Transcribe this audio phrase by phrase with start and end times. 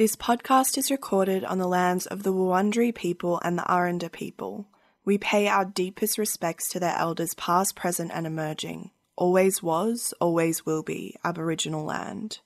[0.00, 4.66] This podcast is recorded on the lands of the Wurundjeri people and the Aranda people.
[5.04, 8.92] We pay our deepest respects to their elders, past, present, and emerging.
[9.14, 12.38] Always was, always will be Aboriginal land.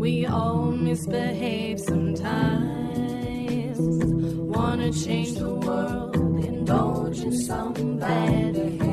[0.00, 3.78] We all misbehave sometimes.
[4.56, 8.91] Wanna change the world, indulge in some bad behavior.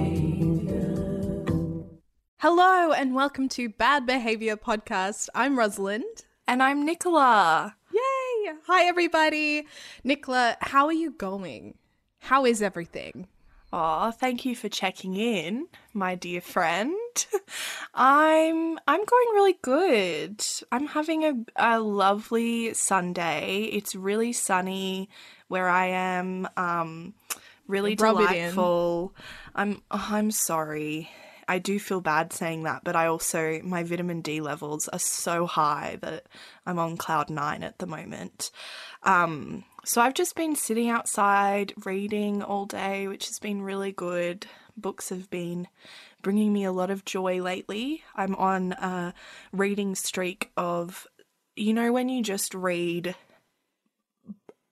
[2.41, 5.27] Hello and welcome to Bad Behavior Podcast.
[5.35, 6.23] I'm Rosalind.
[6.47, 7.75] And I'm Nicola.
[7.91, 8.53] Yay!
[8.65, 9.67] Hi everybody.
[10.05, 11.77] Nicola, how are you going?
[12.19, 13.27] How is everything?
[13.73, 16.95] Aw, thank you for checking in, my dear friend.
[17.93, 20.41] I'm I'm going really good.
[20.71, 23.63] I'm having a, a lovely Sunday.
[23.63, 25.09] It's really sunny
[25.49, 26.47] where I am.
[26.55, 27.15] Um,
[27.67, 29.13] really Rub delightful.
[29.53, 31.09] I'm oh, I'm sorry.
[31.49, 35.47] I do feel bad saying that, but I also my vitamin D levels are so
[35.47, 36.27] high that
[36.63, 38.51] I'm on cloud nine at the moment.
[39.01, 44.45] Um, so I've just been sitting outside reading all day, which has been really good.
[44.77, 45.67] Books have been
[46.21, 48.03] bringing me a lot of joy lately.
[48.15, 49.15] I'm on a
[49.51, 51.07] reading streak of,
[51.55, 53.15] you know, when you just read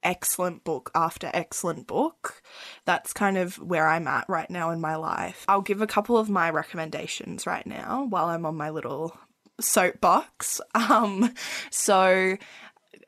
[0.03, 2.42] excellent book after excellent book.
[2.86, 5.45] That's kind of where I'm at right now in my life.
[5.48, 9.17] I'll give a couple of my recommendations right now while I'm on my little
[9.59, 10.62] soapbox.
[10.76, 11.34] Um,
[11.70, 12.38] so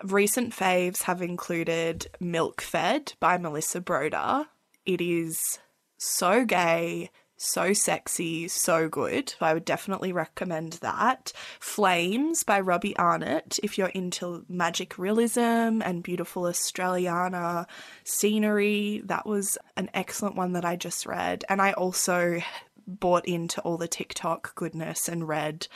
[0.03, 4.45] recent faves have included Milk Fed by Melissa Broder.
[4.85, 5.59] It is
[5.97, 9.33] so gay, so sexy, so good.
[9.39, 11.31] I would definitely recommend that.
[11.61, 17.65] Flames by Robbie Arnott, if you're into magic realism and beautiful Australiana
[18.03, 19.01] scenery.
[19.05, 21.45] That was an excellent one that I just read.
[21.47, 22.41] And I also
[22.85, 25.67] bought into all the TikTok goodness and read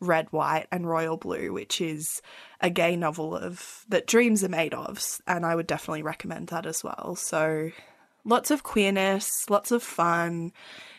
[0.00, 2.20] Red, White, and Royal Blue, which is
[2.60, 5.22] a gay novel of that dreams are made of.
[5.26, 7.16] And I would definitely recommend that as well.
[7.16, 7.70] So
[8.26, 10.52] lots of queerness, lots of fun,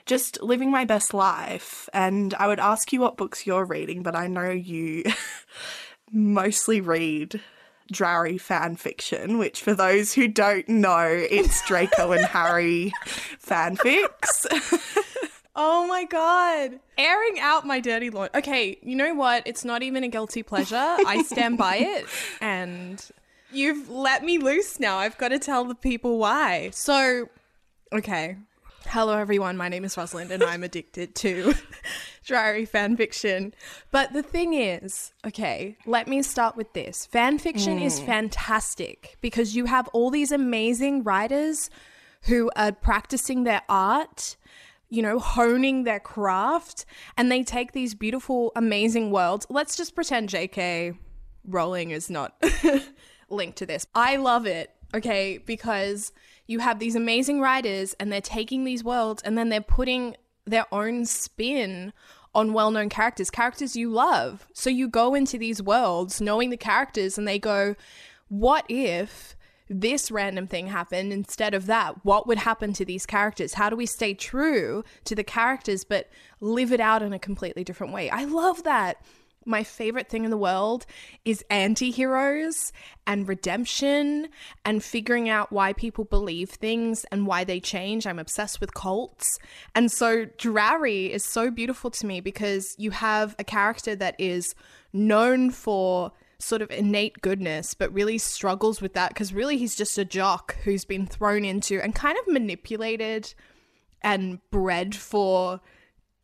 [0.07, 1.88] just living my best life.
[1.94, 5.03] And I would ask you what books you're reading, but I know you
[6.12, 7.41] mostly read
[7.91, 12.91] Drarry fan fiction, which for those who don't know, it's Draco and Harry
[13.41, 14.45] fanfics.
[15.59, 16.79] Oh my god.
[17.00, 18.38] Airing out my dirty laundry.
[18.38, 19.41] Okay, you know what?
[19.47, 20.75] It's not even a guilty pleasure.
[20.75, 22.06] I stand by it
[22.39, 23.03] and
[23.51, 24.97] you've let me loose now.
[24.97, 26.69] I've got to tell the people why.
[26.74, 27.29] So,
[27.91, 28.38] okay.
[28.90, 31.53] Hello everyone, my name is Rosalind and I'm addicted to
[32.25, 33.52] Drarry fanfiction.
[33.92, 37.06] But the thing is, okay, let me start with this.
[37.12, 38.06] Fanfiction is hmm.
[38.06, 41.70] fantastic because you have all these amazing writers
[42.24, 44.38] who are practicing their art
[44.90, 46.86] you know, honing their craft
[47.18, 49.46] and they take these beautiful, amazing worlds.
[49.50, 50.98] Let's just pretend JK
[51.46, 52.42] Rowling is not
[53.30, 53.86] linked to this.
[53.94, 56.12] I love it, okay, because
[56.48, 60.16] you have these amazing writers and they're taking these worlds and then they're putting
[60.46, 61.92] their own spin
[62.34, 64.48] on well known characters, characters you love.
[64.53, 67.75] So you go into these worlds knowing the characters and they go,
[68.30, 69.36] what if
[69.70, 72.06] this random thing happened instead of that?
[72.06, 73.56] What would happen to these characters?
[73.56, 76.09] How do we stay true to the characters but
[76.40, 78.09] live it out in a completely different way?
[78.09, 79.02] I love that.
[79.47, 80.85] My favorite thing in the world
[81.24, 82.74] is anti heroes
[83.08, 84.28] and redemption
[84.66, 88.06] and figuring out why people believe things and why they change.
[88.06, 89.40] I'm obsessed with cults.
[89.74, 94.53] And so Drarry is so beautiful to me because you have a character that is
[94.91, 99.97] known for sort of innate goodness, but really struggles with that because really he's just
[99.97, 103.34] a jock who's been thrown into and kind of manipulated
[104.02, 105.62] and bred for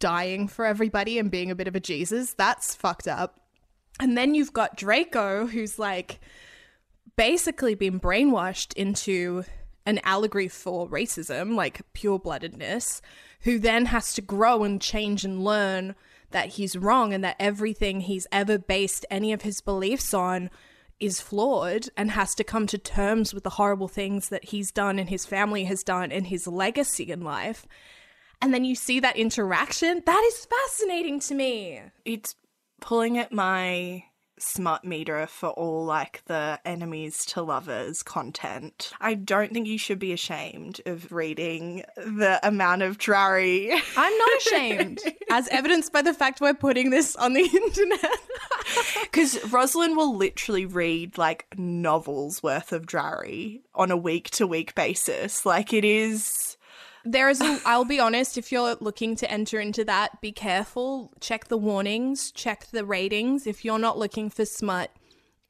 [0.04, 2.34] dying for everybody and being a bit of a Jesus.
[2.34, 3.40] That's fucked up.
[4.02, 6.20] And then you've got Draco, who's like
[7.16, 9.46] basically been brainwashed into
[9.86, 13.00] an allegory for racism, like pure bloodedness,
[13.44, 15.96] who then has to grow and change and learn
[16.32, 20.50] that he's wrong and that everything he's ever based any of his beliefs on
[21.00, 25.00] is flawed and has to come to terms with the horrible things that he's done
[25.00, 27.66] and his family has done and his legacy in life.
[28.42, 30.04] And then you see that interaction.
[30.06, 31.82] That is fascinating to me.
[32.06, 32.36] it's
[32.82, 34.04] pulling at my
[34.38, 38.92] smut meter for all like the enemies to lovers content.
[39.00, 43.72] I don't think you should be ashamed of reading the amount of Drarry.
[43.96, 45.00] I'm not ashamed,
[45.32, 48.20] as evidenced by the fact we're putting this on the internet.
[49.04, 54.76] Because Rosalind will literally read like novels worth of Drarry on a week to week
[54.76, 55.46] basis.
[55.46, 56.58] Like it is
[57.06, 61.12] There is a, I'll be honest, if you're looking to enter into that, be careful.
[61.20, 63.46] Check the warnings, check the ratings.
[63.46, 64.90] If you're not looking for smut,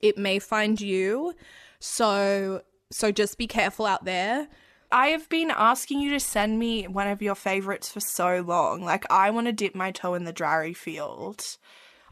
[0.01, 1.33] it may find you.
[1.79, 2.63] So
[2.93, 4.47] so just be careful out there.
[4.91, 8.85] I have been asking you to send me one of your favorites for so long.
[8.85, 11.57] Like, I want to dip my toe in the Drarry field.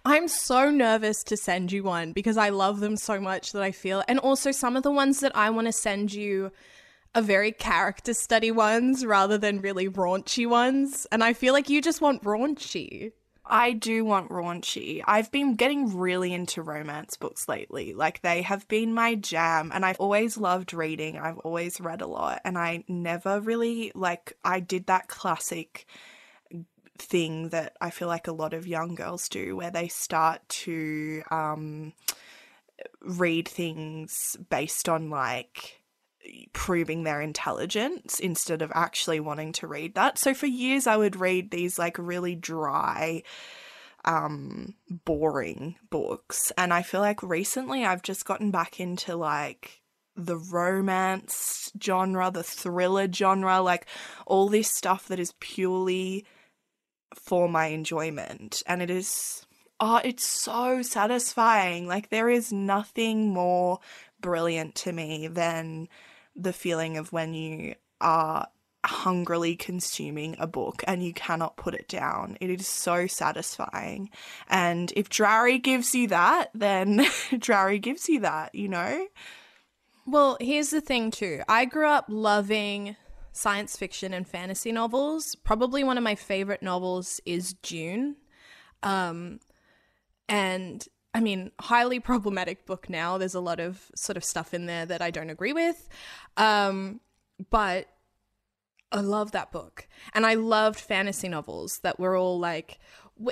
[0.03, 3.71] I'm so nervous to send you one because I love them so much that I
[3.71, 4.03] feel.
[4.07, 6.51] And also, some of the ones that I want to send you
[7.13, 11.05] are very character study ones rather than really raunchy ones.
[11.11, 13.11] And I feel like you just want raunchy.
[13.45, 15.01] I do want raunchy.
[15.05, 17.93] I've been getting really into romance books lately.
[17.93, 21.17] Like, they have been my jam, and I've always loved reading.
[21.17, 25.85] I've always read a lot, and I never really, like, I did that classic
[26.97, 31.23] thing that I feel like a lot of young girls do where they start to
[31.31, 31.93] um,
[33.01, 35.80] read things based on, like,
[36.53, 40.17] proving their intelligence instead of actually wanting to read that.
[40.17, 43.23] So for years I would read these like really dry
[44.05, 46.51] um boring books.
[46.57, 49.81] And I feel like recently I've just gotten back into like
[50.15, 53.87] the romance genre, the thriller genre, like
[54.25, 56.25] all this stuff that is purely
[57.15, 58.63] for my enjoyment.
[58.65, 59.45] And it is
[59.79, 61.87] oh it's so satisfying.
[61.87, 63.79] Like there is nothing more
[64.19, 65.87] brilliant to me than
[66.35, 68.47] the feeling of when you are
[68.83, 72.37] hungrily consuming a book and you cannot put it down.
[72.41, 74.09] It is so satisfying.
[74.49, 77.05] And if Drarry gives you that, then
[77.37, 79.07] Drarry gives you that, you know?
[80.07, 81.41] Well, here's the thing, too.
[81.47, 82.95] I grew up loving
[83.33, 85.35] science fiction and fantasy novels.
[85.35, 88.15] Probably one of my favorite novels is Dune.
[88.81, 89.39] Um,
[90.27, 93.17] and I mean, highly problematic book now.
[93.17, 95.89] There's a lot of sort of stuff in there that I don't agree with.
[96.37, 97.01] Um,
[97.49, 97.87] but
[98.91, 99.87] I love that book.
[100.13, 102.79] And I loved fantasy novels that were all like,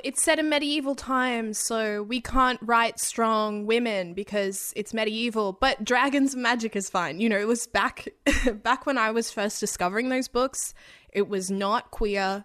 [0.04, 5.84] it's set in medieval times, so we can't write strong women because it's medieval, but
[5.84, 7.20] dragons and magic is fine.
[7.20, 8.08] You know, it was back
[8.62, 10.74] back when I was first discovering those books,
[11.12, 12.44] it was not queer.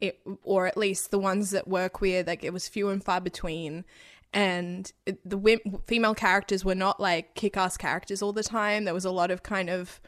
[0.00, 3.20] It, or at least the ones that were queer, like it was few and far
[3.20, 3.84] between
[4.32, 8.84] and the female characters were not like kick-ass characters all the time.
[8.84, 10.00] There was a lot of kind of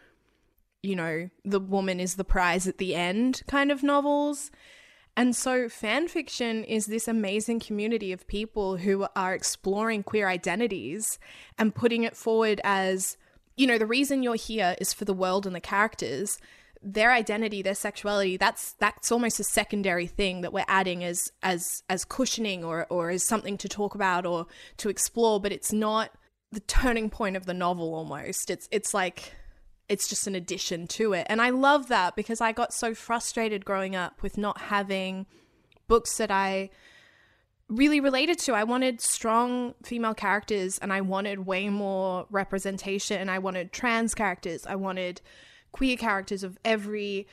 [0.83, 4.51] you know the woman is the prize at the end kind of novels.
[5.17, 11.19] And so fan fiction is this amazing community of people who are exploring queer identities
[11.59, 13.17] and putting it forward as
[13.57, 16.39] you know the reason you're here is for the world and the characters
[16.83, 21.83] their identity, their sexuality, that's that's almost a secondary thing that we're adding as as
[21.89, 24.47] as cushioning or or as something to talk about or
[24.79, 26.13] to explore, but it's not
[26.53, 28.51] the turning point of the novel almost.
[28.51, 29.35] It's it's like
[29.89, 31.27] it's just an addition to it.
[31.29, 35.27] And I love that because I got so frustrated growing up with not having
[35.89, 36.71] books that I
[37.69, 38.53] really related to.
[38.55, 43.21] I wanted strong female characters and I wanted way more representation.
[43.21, 44.65] and I wanted trans characters.
[44.65, 45.21] I wanted
[45.73, 47.27] queer characters of every,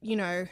[0.00, 0.46] you know,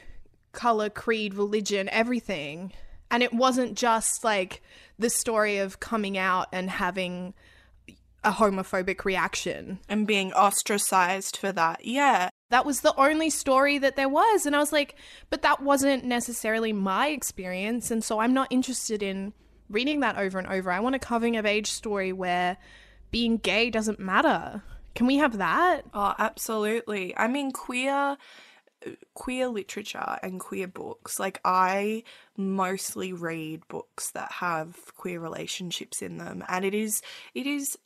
[0.52, 2.72] color, creed, religion, everything.
[3.10, 4.62] And it wasn't just like
[4.98, 7.34] the story of coming out and having
[8.24, 11.84] a homophobic reaction and being ostracized for that.
[11.84, 12.28] Yeah.
[12.50, 14.46] That was the only story that there was.
[14.46, 14.96] And I was like,
[15.30, 17.90] but that wasn't necessarily my experience.
[17.90, 19.32] And so I'm not interested in
[19.68, 20.70] reading that over and over.
[20.70, 22.58] I want a coming of age story where
[23.10, 24.62] being gay doesn't matter.
[24.94, 25.82] Can we have that?
[25.94, 27.16] Oh, absolutely.
[27.16, 28.16] I mean, queer
[29.14, 32.02] queer literature and queer books like i
[32.36, 37.00] mostly read books that have queer relationships in them and it is
[37.32, 37.78] it is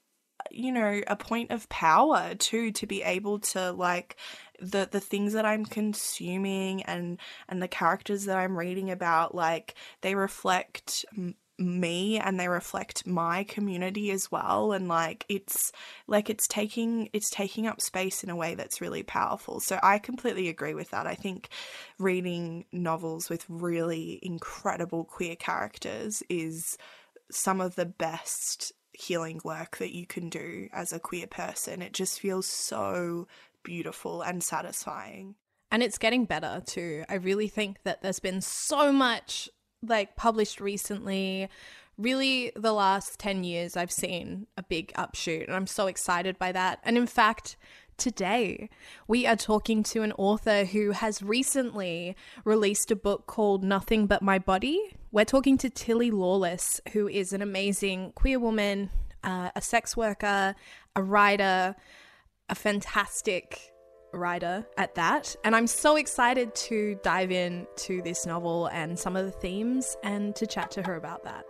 [0.50, 4.16] you know a point of power too to be able to like
[4.60, 9.74] the the things that i'm consuming and and the characters that i'm reading about like
[10.02, 11.04] they reflect
[11.58, 14.72] me and they reflect my community as well.
[14.72, 15.72] And like it's
[16.06, 19.60] like it's taking it's taking up space in a way that's really powerful.
[19.60, 21.06] So i completely agree with that.
[21.06, 21.48] I think
[21.98, 26.76] reading novels with really incredible queer characters is
[27.30, 31.82] some of the best healing work that you can do as a queer person.
[31.82, 33.28] It just feels so
[33.62, 35.34] beautiful and satisfying.
[35.70, 37.04] And it's getting better too.
[37.08, 39.50] I really think that there's been so much
[39.82, 41.48] like published recently.
[41.98, 46.52] Really, the last 10 years, I've seen a big upshoot, and I'm so excited by
[46.52, 46.80] that.
[46.84, 47.56] And in fact,
[47.96, 48.68] today
[49.08, 52.14] we are talking to an author who has recently
[52.44, 54.94] released a book called Nothing But My Body.
[55.10, 58.90] We're talking to Tilly Lawless, who is an amazing queer woman,
[59.24, 60.54] uh, a sex worker,
[60.94, 61.74] a writer,
[62.48, 63.72] a fantastic
[64.16, 65.34] writer at that.
[65.44, 69.96] And I'm so excited to dive in to this novel and some of the themes
[70.02, 71.44] and to chat to her about that.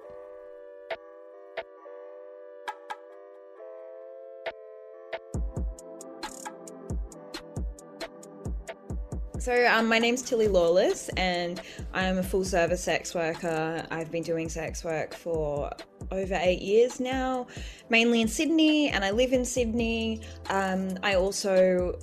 [9.46, 11.60] So, um, my name's Tilly Lawless, and
[11.94, 13.86] I'm a full service sex worker.
[13.92, 15.70] I've been doing sex work for
[16.10, 17.46] over eight years now,
[17.88, 20.20] mainly in Sydney, and I live in Sydney.
[20.50, 21.96] Um, I also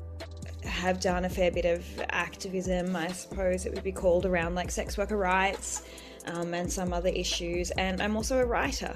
[0.65, 4.71] have done a fair bit of activism, I suppose it would be called, around like
[4.71, 5.83] sex worker rights
[6.25, 8.95] um, and some other issues, and I'm also a writer.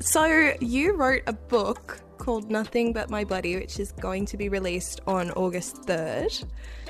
[0.00, 4.48] So, you wrote a book called Nothing But My Body, which is going to be
[4.48, 6.44] released on August 3rd.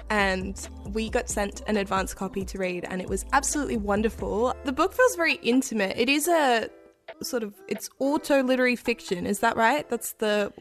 [0.08, 4.54] And we got sent an advance copy to read, and it was absolutely wonderful.
[4.64, 5.98] The book feels very intimate.
[5.98, 6.70] It is a
[7.22, 9.88] sort of it's auto literary fiction, is that right?
[9.88, 10.52] That's the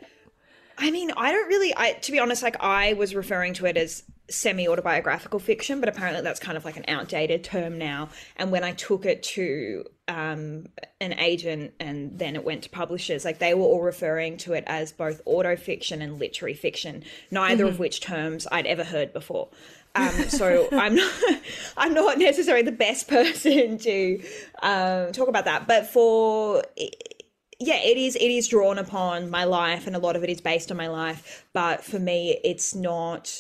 [0.78, 1.74] I mean, I don't really.
[1.76, 5.88] I to be honest, like I was referring to it as semi autobiographical fiction, but
[5.88, 8.10] apparently that's kind of like an outdated term now.
[8.36, 10.68] And when I took it to um,
[11.00, 14.64] an agent and then it went to publishers, like they were all referring to it
[14.68, 19.50] as both auto fiction and literary fiction, neither of which terms I'd ever heard before.
[19.96, 21.14] Um, so I'm not,
[21.78, 24.24] I'm not necessarily the best person to
[24.62, 26.64] um, talk about that, but for
[27.60, 28.16] yeah, it is.
[28.16, 30.88] It is drawn upon my life, and a lot of it is based on my
[30.88, 31.46] life.
[31.54, 33.40] But for me, it's not.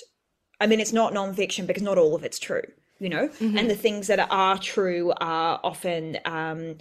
[0.60, 2.64] I mean, it's not nonfiction because not all of it's true,
[3.00, 3.30] you know.
[3.58, 6.78] And the things that are true are often um,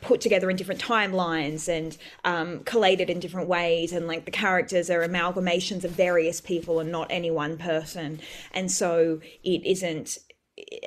[0.00, 4.90] put together in different timelines and um, collated in different ways, and like the characters
[4.90, 8.20] are amalgamations of various people and not any one person.
[8.52, 10.18] And so it isn't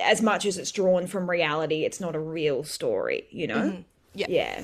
[0.01, 1.83] as much as it's drawn from reality.
[1.83, 3.83] It's not a real story, you know.
[4.13, 4.27] Yeah.
[4.29, 4.63] Yeah.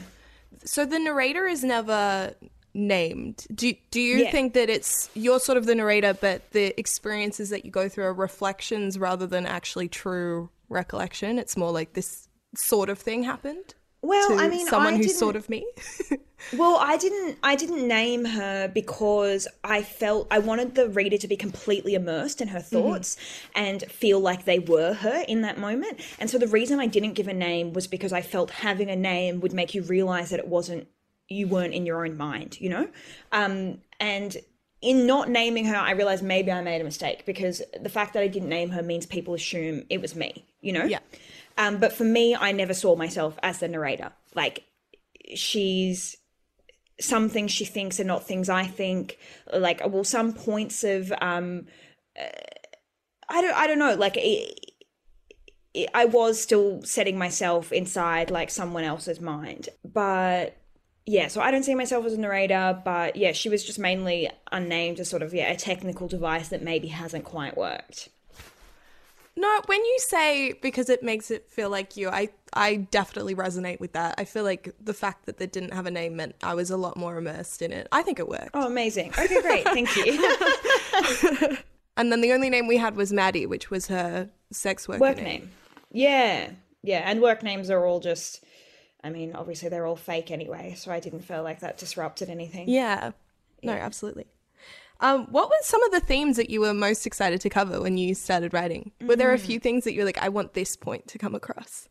[0.66, 2.34] So the narrator is never
[2.74, 3.46] named.
[3.54, 4.32] Do do you Yeah.
[4.32, 8.06] think that it's you're sort of the narrator, but the experiences that you go through
[8.06, 11.38] are reflections rather than actually true recollection?
[11.38, 13.76] It's more like this sort of thing happened.
[14.04, 15.66] Well, I mean, someone I who's didn't- sort of me.
[16.58, 21.28] Well, I didn't I didn't name her because I felt I wanted the reader to
[21.28, 23.16] be completely immersed in her thoughts
[23.56, 26.02] and feel like they were her in that moment.
[26.20, 28.96] And so the reason I didn't give a name was because I felt having a
[28.98, 30.90] name would make you realize that it wasn't
[31.30, 32.90] you weren't in your own mind, you know?
[33.32, 34.36] Um and
[34.82, 38.22] in not naming her, I realized maybe I made a mistake because the fact that
[38.22, 40.84] I didn't name her means people assume it was me, you know?
[40.84, 41.00] Yeah.
[41.58, 44.12] Um, but for me, I never saw myself as the narrator.
[44.36, 44.64] Like,
[45.36, 46.18] she's
[47.00, 49.18] some things she thinks are not things I think.
[49.52, 51.68] Like, well, some points of um,
[52.20, 52.26] uh,
[53.30, 53.96] I don't, I don't know.
[53.96, 54.60] Like, it,
[55.74, 60.58] it, I was still setting myself inside like someone else's mind, but
[61.06, 61.28] yeah.
[61.28, 65.00] So I don't see myself as a narrator, but yeah, she was just mainly unnamed
[65.00, 68.10] as sort of yeah a technical device that maybe hasn't quite worked.
[69.36, 73.80] No, when you say because it makes it feel like you, I I definitely resonate
[73.80, 74.16] with that.
[74.18, 76.78] I feel like the fact that they didn't have a name meant I was a
[76.78, 77.88] lot more immersed in it.
[77.92, 78.52] I think it worked.
[78.54, 79.12] Oh, amazing.
[79.18, 79.64] Okay, great.
[79.66, 81.58] Thank you.
[81.96, 85.18] And then the only name we had was Maddie, which was her sex worker work
[85.18, 85.52] name.
[85.92, 86.50] Yeah,
[86.82, 88.44] yeah, and work names are all just.
[89.04, 92.70] I mean, obviously they're all fake anyway, so I didn't feel like that disrupted anything.
[92.70, 93.12] Yeah.
[93.62, 94.26] No, absolutely.
[95.04, 97.98] Um, what were some of the themes that you were most excited to cover when
[97.98, 98.94] you started writing?
[99.02, 101.36] Were there a few things that you were like, I want this point to come
[101.36, 101.90] across?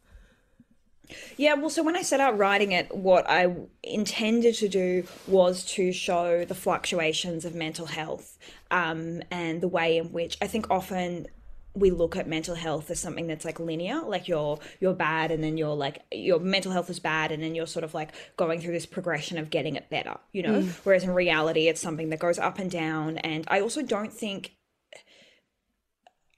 [1.37, 5.62] Yeah, well, so when I set out writing it, what I intended to do was
[5.75, 8.38] to show the fluctuations of mental health
[8.71, 11.26] um, and the way in which I think often
[11.75, 15.43] we look at mental health as something that's like linear like you're you're bad and
[15.43, 18.61] then you're like your mental health is bad and then you're sort of like going
[18.61, 20.61] through this progression of getting it better you know?
[20.61, 20.71] Mm.
[20.85, 24.55] Whereas in reality it's something that goes up and down and i also don't think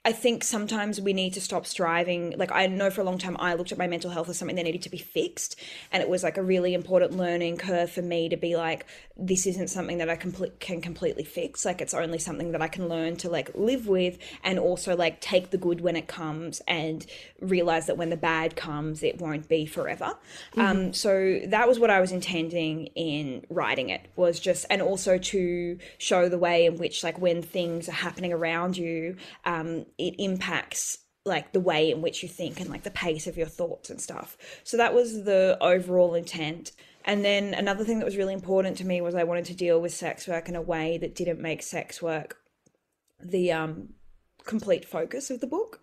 [0.07, 2.35] I think sometimes we need to stop striving.
[2.37, 4.57] Like, I know for a long time I looked at my mental health as something
[4.57, 5.59] that needed to be fixed.
[5.91, 9.47] And it was like a really important learning curve for me to be like, this
[9.47, 11.65] isn't something that I complete, can completely fix.
[11.65, 15.23] Like, it's only something that I can learn to like live with and also like
[15.23, 17.07] take the good when it comes and
[17.41, 20.19] realize that when the bad comes, it won't be forever.
[20.59, 25.17] Um, so that was what I was intending in writing it was just, and also
[25.17, 30.15] to show the way in which like when things are happening around you, um, it
[30.19, 33.89] impacts like the way in which you think and like the pace of your thoughts
[33.91, 34.37] and stuff.
[34.63, 36.73] So that was the overall intent.
[37.05, 39.81] And then another thing that was really important to me was I wanted to deal
[39.81, 42.39] with sex work in a way that didn't make sex work
[43.23, 43.91] the um
[44.45, 45.81] complete focus of the book.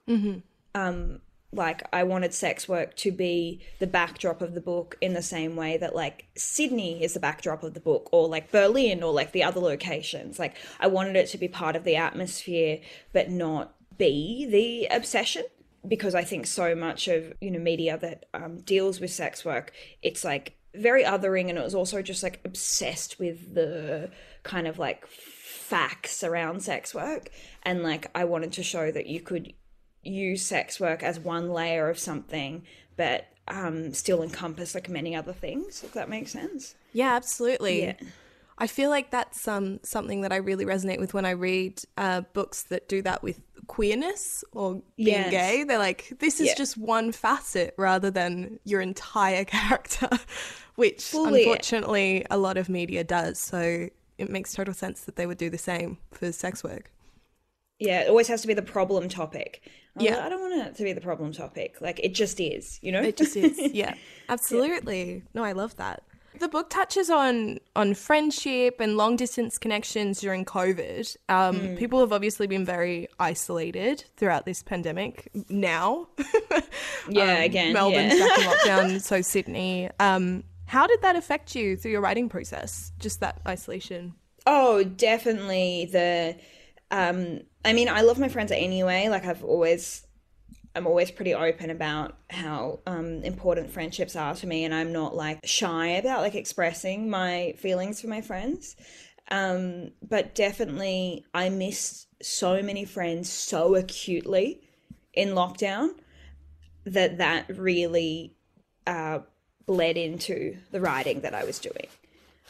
[0.75, 1.21] Um
[1.53, 5.55] like I wanted sex work to be the backdrop of the book in the same
[5.55, 9.31] way that like Sydney is the backdrop of the book or like Berlin or like
[9.31, 10.39] the other locations.
[10.39, 12.79] Like I wanted it to be part of the atmosphere
[13.11, 15.43] but not be the obsession
[15.87, 19.71] because I think so much of you know media that um, deals with sex work,
[20.01, 24.09] it's like very othering, and it was also just like obsessed with the
[24.41, 27.29] kind of like facts around sex work,
[27.61, 29.53] and like I wanted to show that you could
[30.01, 32.63] use sex work as one layer of something,
[32.97, 35.83] but um, still encompass like many other things.
[35.83, 36.73] If that makes sense.
[36.91, 37.83] Yeah, absolutely.
[37.83, 37.93] Yeah.
[38.57, 42.21] I feel like that's um, something that I really resonate with when I read uh,
[42.33, 43.41] books that do that with
[43.71, 45.31] queerness or being Yes.
[45.31, 45.63] gay.
[45.63, 46.55] They're like, this is Yeah.
[46.55, 50.09] just one facet rather than your entire character,
[50.75, 51.39] which Fully.
[51.43, 53.39] unfortunately a lot of media does.
[53.39, 53.87] So
[54.17, 56.91] it makes total sense that they would do the same for sex work.
[57.79, 59.61] Yeah, it always has to be the problem topic.
[59.95, 60.15] I'm Yeah.
[60.17, 61.79] like, I don't want it to be the problem topic.
[61.79, 63.01] Like it just is, you know.
[63.01, 63.57] It just is.
[63.73, 63.93] Yeah,
[64.27, 65.23] absolutely.
[65.33, 66.03] No, I love that.
[66.39, 71.15] The book touches on on friendship and long distance connections during COVID.
[71.29, 75.29] Um, People have obviously been very isolated throughout this pandemic.
[75.49, 76.07] Now,
[77.09, 78.27] yeah, again, Melbourne's yeah.
[78.27, 79.89] back in lockdown, so Sydney.
[79.99, 82.93] Um, how did that affect you through your writing process?
[82.97, 84.13] Just that isolation.
[84.47, 86.37] Oh, definitely the
[86.91, 89.07] um I mean, I love my friends anyway.
[89.09, 90.07] Like I've always
[90.75, 95.15] I'm always pretty open about how um important friendships are to me and I'm not
[95.15, 98.75] like shy about like expressing my feelings for my friends.
[99.29, 104.61] Um but definitely I missed so many friends so acutely
[105.13, 105.89] in lockdown
[106.85, 108.35] that that really
[108.87, 109.19] uh
[109.65, 111.87] bled into the writing that I was doing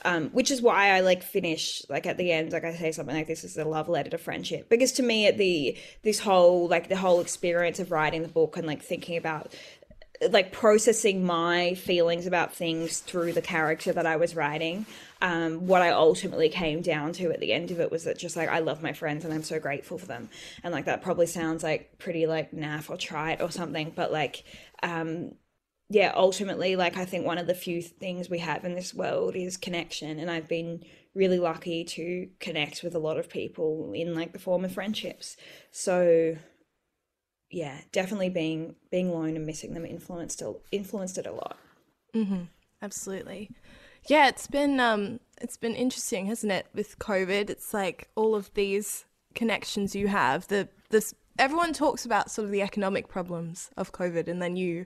[0.04, 3.16] um, which is why I like finish like at the end, like I say something
[3.16, 4.70] like this is a love letter to friendship.
[4.70, 8.58] Because to me, at the this whole like the whole experience of writing the book
[8.58, 9.54] and like thinking about
[10.30, 14.86] like processing my feelings about things through the character that I was writing.
[15.20, 18.36] Um, what I ultimately came down to at the end of it was that just
[18.36, 20.30] like I love my friends and I'm so grateful for them.
[20.64, 24.44] And like that probably sounds like pretty like naff or trite or something, but like
[24.84, 25.34] um,
[25.92, 29.36] yeah, ultimately, like I think one of the few things we have in this world
[29.36, 34.16] is connection, and I've been really lucky to connect with a lot of people in
[34.16, 35.36] like the form of friendships.
[35.70, 36.38] So,
[37.50, 41.58] yeah, definitely being being alone and missing them influenced influenced it a lot.
[42.82, 43.50] Absolutely.
[44.08, 47.50] Yeah, it's been um it's been interesting, hasn't it, with COVID?
[47.50, 49.04] It's like all of these
[49.36, 50.48] connections you have.
[50.48, 54.86] The this everyone talks about sort of the economic problems of COVID and then you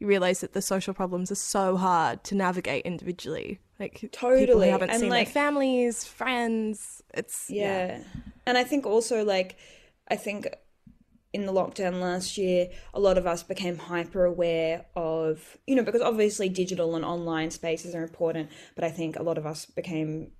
[0.00, 3.60] you realize that the social problems are so hard to navigate individually.
[3.78, 7.02] Like people who Totally, haven't and, seen like- their families, friends.
[7.14, 7.98] It's yeah.
[7.98, 8.02] Yeah.
[8.46, 9.56] And I think also like
[10.08, 10.48] I think
[11.32, 15.84] in the lockdown last year, a lot of us became hyper aware of, you know,
[15.84, 19.64] because obviously digital and online spaces are important, but I think a lot of us
[19.64, 20.32] became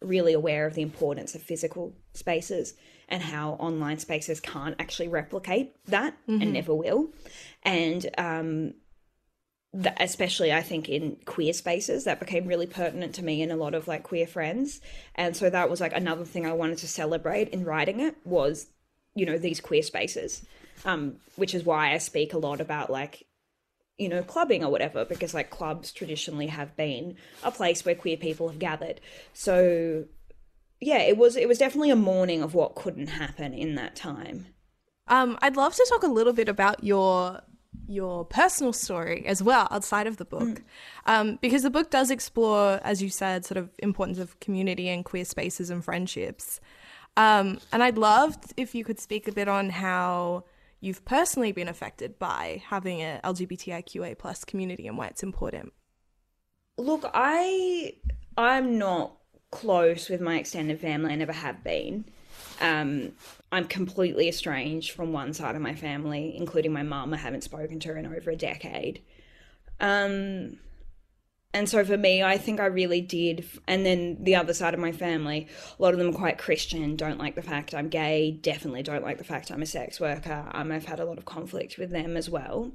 [0.00, 2.72] really aware of the importance of physical spaces
[3.06, 7.10] and how online spaces can't actually replicate that and never will.
[7.64, 8.74] And um
[9.72, 13.56] that especially I think in queer spaces that became really pertinent to me and a
[13.56, 14.80] lot of like queer friends.
[15.14, 18.66] And so that was like another thing I wanted to celebrate in writing it was,
[19.14, 20.44] you know, these queer spaces.
[20.84, 23.26] Um, which is why I speak a lot about like
[24.00, 28.16] you know, clubbing or whatever, because like clubs traditionally have been a place where queer
[28.16, 28.98] people have gathered.
[29.34, 30.06] So
[30.80, 34.46] yeah, it was it was definitely a mourning of what couldn't happen in that time.
[35.06, 37.42] Um, I'd love to talk a little bit about your
[37.86, 40.62] your personal story as well outside of the book,
[41.06, 45.04] um, because the book does explore, as you said, sort of importance of community and
[45.04, 46.60] queer spaces and friendships.
[47.16, 50.44] Um, and I'd love if you could speak a bit on how
[50.80, 55.72] you've personally been affected by having a LGBTIQA plus community and why it's important.
[56.78, 57.94] Look, I
[58.36, 59.16] I'm not
[59.50, 61.12] close with my extended family.
[61.12, 62.04] I never have been.
[62.60, 63.12] Um,
[63.52, 67.12] I'm completely estranged from one side of my family, including my mum.
[67.12, 69.02] I haven't spoken to her in over a decade.
[69.80, 70.58] Um,
[71.52, 73.44] and so for me, I think I really did.
[73.66, 76.94] And then the other side of my family, a lot of them are quite Christian,
[76.94, 80.48] don't like the fact I'm gay, definitely don't like the fact I'm a sex worker.
[80.52, 82.70] Um, I've had a lot of conflict with them as well.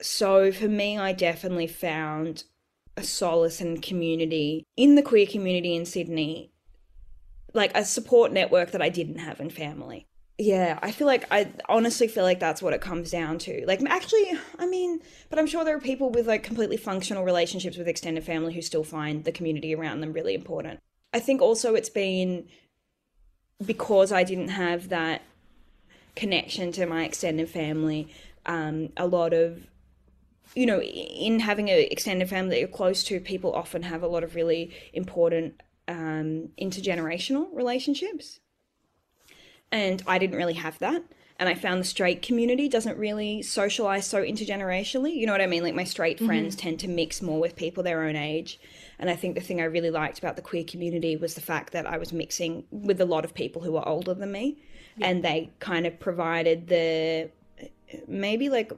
[0.00, 2.44] So for me, I definitely found
[2.96, 6.52] a solace and community in the queer community in Sydney,
[7.52, 10.06] like a support network that I didn't have in family.
[10.38, 13.62] Yeah, I feel like I honestly feel like that's what it comes down to.
[13.66, 17.76] Like, actually, I mean, but I'm sure there are people with like completely functional relationships
[17.76, 20.80] with extended family who still find the community around them really important.
[21.12, 22.46] I think also it's been
[23.64, 25.20] because I didn't have that
[26.16, 28.08] connection to my extended family,
[28.46, 29.66] um, a lot of
[30.54, 34.08] you know, in having an extended family that you're close to, people often have a
[34.08, 35.60] lot of really important
[35.90, 38.40] um, intergenerational relationships.
[39.72, 41.02] And I didn't really have that.
[41.38, 45.14] And I found the straight community doesn't really socialize so intergenerationally.
[45.14, 45.62] You know what I mean?
[45.62, 48.60] Like my straight friends tend to mix more with people their own age.
[48.98, 51.72] And I think the thing I really liked about the queer community was the fact
[51.72, 54.58] that I was mixing with a lot of people who were older than me.
[55.00, 57.30] And they kind of provided the
[58.06, 58.72] maybe like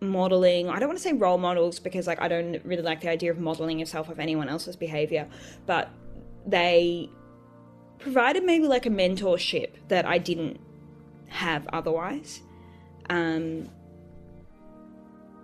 [0.00, 3.08] modeling i don't want to say role models because like i don't really like the
[3.08, 5.26] idea of modeling yourself of anyone else's behavior
[5.64, 5.88] but
[6.46, 7.10] they
[7.98, 10.60] provided maybe like a mentorship that i didn't
[11.28, 12.40] have otherwise
[13.10, 13.68] um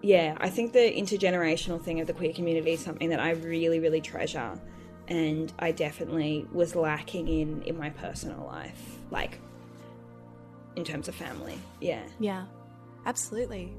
[0.03, 3.81] yeah i think the intergenerational thing of the queer community is something that i really
[3.81, 4.59] really treasure
[5.09, 9.39] and i definitely was lacking in in my personal life like
[10.77, 12.45] in terms of family yeah Yeah,
[13.05, 13.73] absolutely.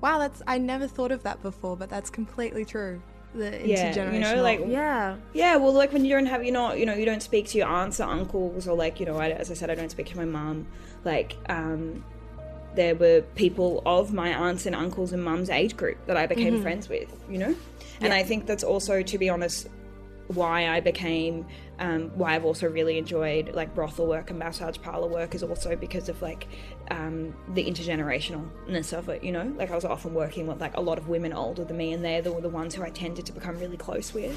[0.00, 3.02] Wow, that's I never thought of that before, but that's completely true.
[3.34, 5.16] The Yeah, you know, like Yeah.
[5.32, 7.58] Yeah, well, like when you don't have, you know, you know, you don't speak to
[7.58, 10.06] your aunts or uncles, or like, you know, I, as I said, I don't speak
[10.06, 10.66] to my mum.
[11.04, 12.04] Like, um,
[12.74, 16.54] there were people of my aunts and uncles and mum's age group that I became
[16.62, 17.54] friends with, you know,
[18.00, 19.68] and I think that's also, to be honest,
[20.28, 21.46] why I became,
[21.78, 25.74] um, why I've also really enjoyed like brothel work and massage parlor work is also
[25.74, 26.46] because of like
[26.90, 29.24] um, the intergenerationalness of it.
[29.24, 31.76] You know, like I was often working with like a lot of women older than
[31.76, 34.36] me, and they're the, the ones who I tended to become really close with.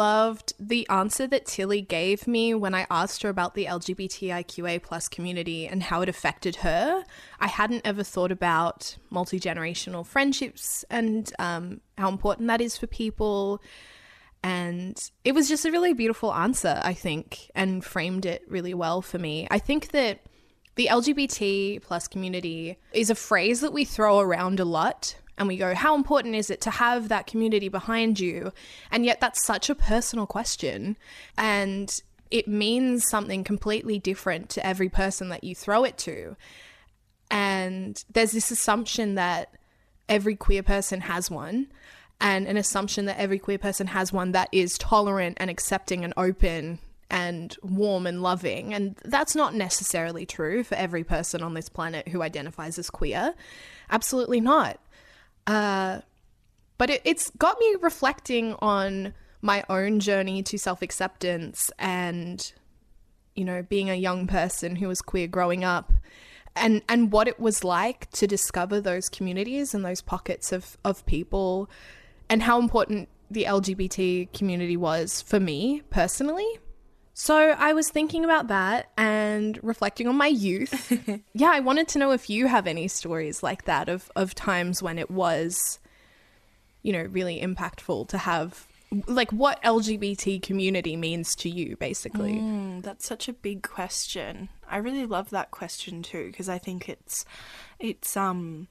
[0.00, 5.10] Loved the answer that Tilly gave me when I asked her about the LGBTIQA plus
[5.10, 7.04] community and how it affected her.
[7.38, 12.86] I hadn't ever thought about multi generational friendships and um, how important that is for
[12.86, 13.60] people.
[14.42, 19.02] And it was just a really beautiful answer, I think, and framed it really well
[19.02, 19.46] for me.
[19.50, 20.20] I think that
[20.76, 25.56] the LGBT plus community is a phrase that we throw around a lot and we
[25.56, 28.52] go, how important is it to have that community behind you?
[28.90, 30.98] And yet that's such a personal question.
[31.38, 31.90] And
[32.30, 36.36] it means something completely different to every person that you throw it to.
[37.30, 39.54] And there's this assumption that
[40.10, 41.68] every queer person has one,
[42.20, 46.12] and an assumption that every queer person has one that is tolerant and accepting and
[46.18, 48.74] open and warm and loving.
[48.74, 53.34] And that's not necessarily true for every person on this planet who identifies as queer.
[53.88, 54.78] Absolutely not.
[55.46, 56.00] Uh,
[56.78, 62.52] but it, it's got me reflecting on my own journey to self acceptance and,
[63.34, 65.92] you know, being a young person who was queer growing up
[66.56, 71.04] and, and what it was like to discover those communities and those pockets of, of
[71.06, 71.70] people
[72.28, 76.58] and how important the LGBT community was for me personally.
[77.20, 80.90] So I was thinking about that and reflecting on my youth.
[81.34, 84.82] yeah, I wanted to know if you have any stories like that of of times
[84.82, 85.78] when it was
[86.82, 88.66] you know, really impactful to have
[89.06, 92.34] like what LGBT community means to you basically.
[92.34, 94.48] Mm, that's such a big question.
[94.68, 97.24] I really love that question too because I think it's
[97.78, 98.68] it's um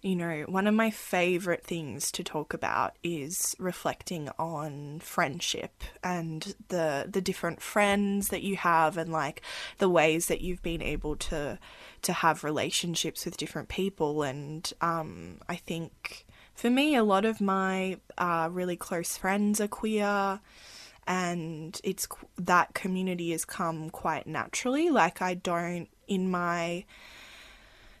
[0.00, 6.54] you know, one of my favorite things to talk about is reflecting on friendship and
[6.68, 9.42] the the different friends that you have and like
[9.78, 11.58] the ways that you've been able to
[12.02, 14.22] to have relationships with different people.
[14.22, 19.68] And um I think for me a lot of my uh, really close friends are
[19.68, 20.40] queer
[21.08, 22.06] and it's
[22.36, 24.90] that community has come quite naturally.
[24.90, 26.84] Like I don't in my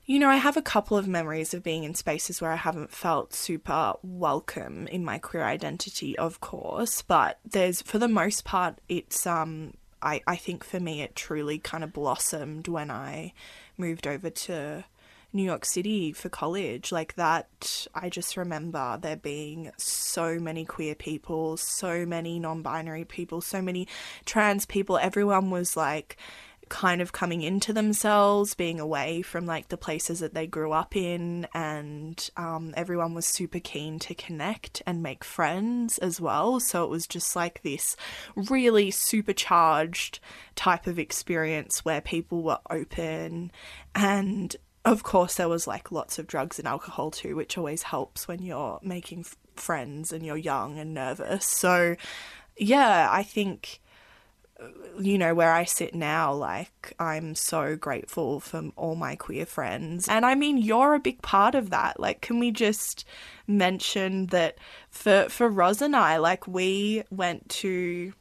[0.08, 2.90] you know, I have a couple of memories of being in spaces where I haven't
[2.90, 8.80] felt super welcome in my queer identity, of course, but there's for the most part
[8.88, 13.34] it's um I, I think for me it truly kind of blossomed when I
[13.76, 14.84] moved over to
[15.34, 16.90] New York City for college.
[16.90, 23.42] Like that I just remember there being so many queer people, so many non-binary people,
[23.42, 23.86] so many
[24.24, 24.96] trans people.
[24.96, 26.16] Everyone was like
[26.68, 30.96] kind of coming into themselves, being away from like the places that they grew up
[30.96, 36.60] in, and um, everyone was super keen to connect and make friends as well.
[36.60, 37.96] So it was just like this
[38.34, 40.20] really supercharged
[40.54, 43.50] type of experience where people were open
[43.94, 48.26] and of course there was like lots of drugs and alcohol too which always helps
[48.26, 51.94] when you're making f- friends and you're young and nervous so
[52.56, 53.80] yeah i think
[54.98, 60.08] you know, where I sit now, like, I'm so grateful for all my queer friends.
[60.08, 62.00] And I mean, you're a big part of that.
[62.00, 63.04] Like, can we just
[63.46, 64.58] mention that
[64.90, 68.12] for, for Roz and I, like, we went to,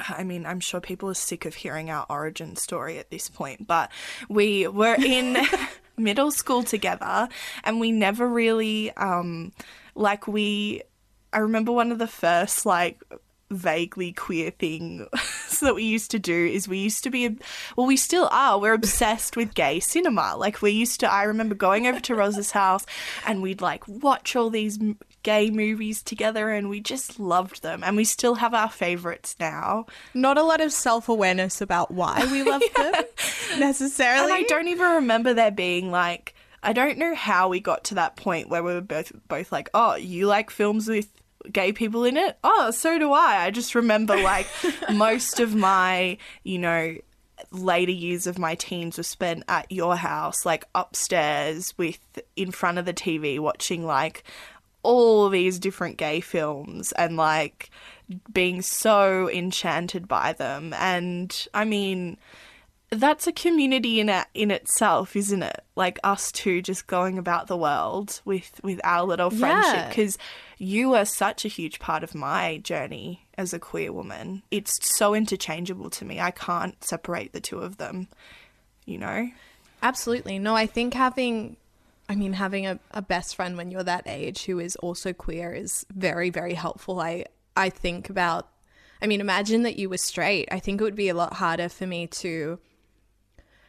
[0.00, 3.66] I mean, I'm sure people are sick of hearing our origin story at this point,
[3.66, 3.90] but
[4.28, 5.38] we were in
[5.96, 7.28] middle school together
[7.62, 9.52] and we never really, um,
[9.94, 10.82] like, we,
[11.32, 13.00] I remember one of the first, like,
[13.50, 15.06] vaguely queer thing
[15.60, 17.36] that we used to do is we used to be
[17.76, 18.58] well we still are.
[18.58, 20.34] We're obsessed with gay cinema.
[20.36, 22.86] Like we used to i remember going over to Roz's house
[23.26, 24.78] and we'd like watch all these
[25.22, 27.82] gay movies together and we just loved them.
[27.84, 29.86] And we still have our favorites now.
[30.14, 32.94] Not a lot of self awareness about why we love them
[33.58, 34.32] necessarily.
[34.32, 37.94] and i don't even remember there being like i don't know how we got to
[37.96, 41.08] that point where we were both both like oh you like films with
[41.52, 44.46] gay people in it oh so do i i just remember like
[44.92, 46.96] most of my you know
[47.50, 51.98] later years of my teens were spent at your house like upstairs with
[52.36, 54.22] in front of the tv watching like
[54.82, 57.70] all these different gay films and like
[58.32, 62.18] being so enchanted by them and i mean
[62.90, 65.62] that's a community in it, in itself, isn't it?
[65.76, 69.90] Like us two just going about the world with with our little friendship Yeah.
[70.62, 74.42] You are such a huge part of my journey as a queer woman.
[74.50, 76.20] It's so interchangeable to me.
[76.20, 78.08] I can't separate the two of them,
[78.84, 79.30] you know?
[79.82, 80.38] Absolutely.
[80.38, 81.56] No, I think having,
[82.10, 85.54] I mean, having a, a best friend when you're that age who is also queer
[85.54, 87.00] is very, very helpful.
[87.00, 87.24] I,
[87.56, 88.46] I think about,
[89.00, 90.46] I mean, imagine that you were straight.
[90.52, 92.58] I think it would be a lot harder for me to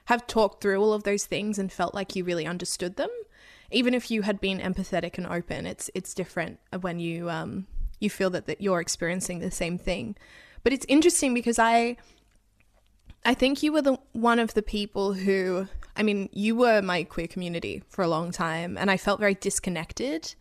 [0.06, 3.10] have talked through all of those things and felt like you really understood them.
[3.71, 7.67] Even if you had been empathetic and open, it's it's different when you um
[7.99, 10.15] you feel that, that you're experiencing the same thing.
[10.63, 11.97] But it's interesting because I
[13.23, 17.03] I think you were the one of the people who I mean, you were my
[17.03, 20.34] queer community for a long time and I felt very disconnected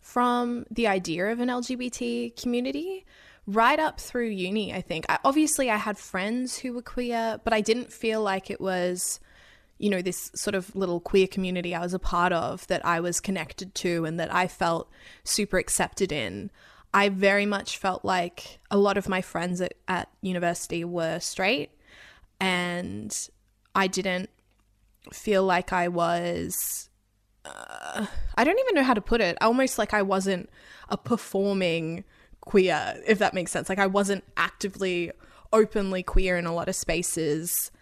[0.00, 3.06] from the idea of an LGBT community
[3.46, 5.06] right up through uni, I think.
[5.08, 9.20] I, obviously I had friends who were queer, but I didn't feel like it was
[9.82, 13.00] you know this sort of little queer community I was a part of that I
[13.00, 14.88] was connected to and that I felt
[15.24, 16.50] super accepted in.
[16.94, 21.70] I very much felt like a lot of my friends at, at university were straight
[22.40, 23.28] and
[23.74, 24.30] I didn't
[25.12, 26.88] feel like I was.
[27.44, 29.36] Uh, I don't even know how to put it.
[29.40, 30.48] Almost like I wasn't
[30.90, 32.04] a performing
[32.40, 33.68] queer, if that makes sense.
[33.68, 35.10] Like I wasn't actively,
[35.52, 37.72] openly queer in a lot of spaces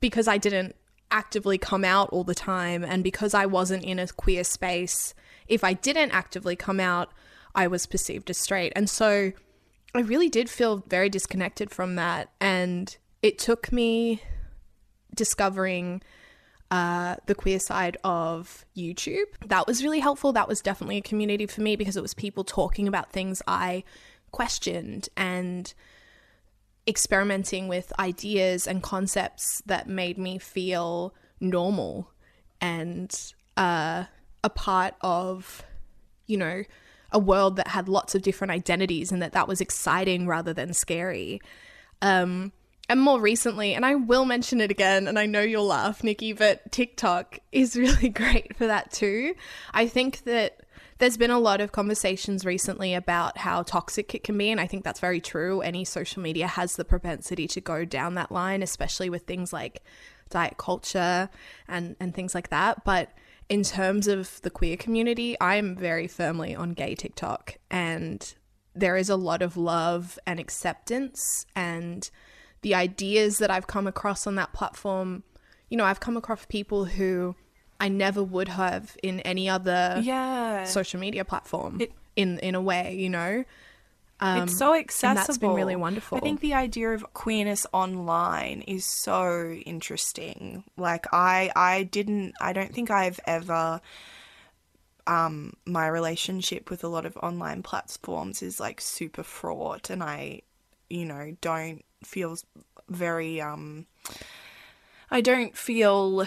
[0.00, 0.74] because I didn't
[1.10, 5.14] actively come out all the time and because I wasn't in a queer space,
[5.48, 7.10] if I didn't actively come out,
[7.54, 8.72] I was perceived as straight.
[8.76, 9.32] And so
[9.94, 12.30] I really did feel very disconnected from that.
[12.40, 14.22] And it took me
[15.14, 16.02] discovering
[16.70, 19.24] uh, the queer side of YouTube.
[19.46, 20.32] That was really helpful.
[20.32, 23.84] That was definitely a community for me because it was people talking about things I
[24.32, 25.72] questioned and
[26.86, 32.10] experimenting with ideas and concepts that made me feel normal
[32.60, 34.04] and uh,
[34.44, 35.64] a part of,
[36.26, 36.62] you know,
[37.12, 40.72] a world that had lots of different identities and that that was exciting rather than
[40.72, 41.40] scary.
[42.02, 42.52] Um,
[42.88, 46.32] and more recently, and I will mention it again, and I know you'll laugh, Nikki,
[46.32, 49.34] but TikTok is really great for that too.
[49.72, 50.60] I think that
[50.98, 54.66] there's been a lot of conversations recently about how toxic it can be, and I
[54.66, 55.60] think that's very true.
[55.60, 59.82] Any social media has the propensity to go down that line, especially with things like
[60.30, 61.28] diet culture
[61.68, 62.84] and, and things like that.
[62.84, 63.12] But
[63.48, 68.34] in terms of the queer community, I am very firmly on gay TikTok, and
[68.74, 72.10] there is a lot of love and acceptance and
[72.62, 75.22] the ideas that I've come across on that platform,
[75.68, 77.36] you know, I've come across people who
[77.78, 80.64] I never would have in any other Yeah.
[80.64, 83.44] social media platform It- in in a way, you know.
[84.18, 85.14] Um, it's so accessible.
[85.26, 86.16] that's been really wonderful.
[86.16, 90.64] I think the idea of queerness online is so interesting.
[90.78, 93.82] Like I I didn't I don't think I've ever
[95.06, 100.40] um my relationship with a lot of online platforms is like super fraught and I
[100.90, 102.36] you know don't feel
[102.88, 103.86] very um
[105.10, 106.26] I don't feel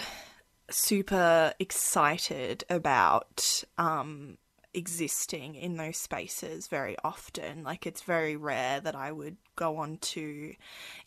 [0.70, 4.38] super excited about um
[4.72, 7.64] existing in those spaces very often.
[7.64, 10.54] Like it's very rare that I would go on to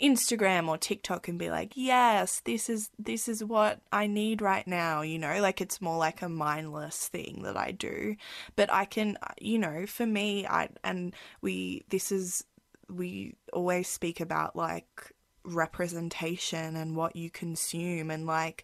[0.01, 4.67] Instagram or TikTok and be like, "Yes, this is this is what I need right
[4.67, 5.41] now," you know?
[5.41, 8.15] Like it's more like a mindless thing that I do.
[8.55, 12.43] But I can, you know, for me, I and we this is
[12.89, 15.11] we always speak about like
[15.45, 18.63] representation and what you consume and like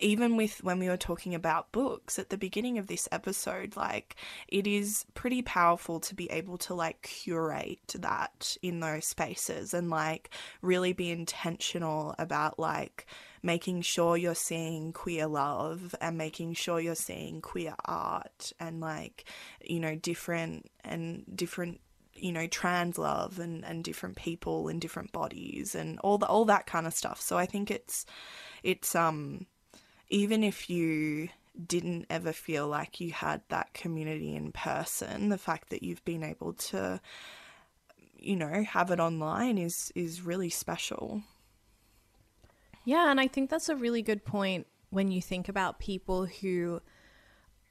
[0.00, 4.16] even with when we were talking about books at the beginning of this episode, like
[4.46, 9.90] it is pretty powerful to be able to like curate that in those spaces and
[9.90, 10.30] like
[10.62, 13.06] really be intentional about like
[13.42, 19.24] making sure you're seeing queer love and making sure you're seeing queer art and like,
[19.64, 21.80] you know, different and different
[22.20, 26.44] you know trans love and and different people and different bodies and all the all
[26.44, 27.20] that kind of stuff.
[27.20, 28.06] So i think it's
[28.64, 29.46] it's um
[30.10, 31.28] even if you
[31.66, 36.22] didn't ever feel like you had that community in person, the fact that you've been
[36.22, 37.00] able to,
[38.18, 41.22] you know, have it online is is really special.
[42.84, 46.80] Yeah, and I think that's a really good point when you think about people who,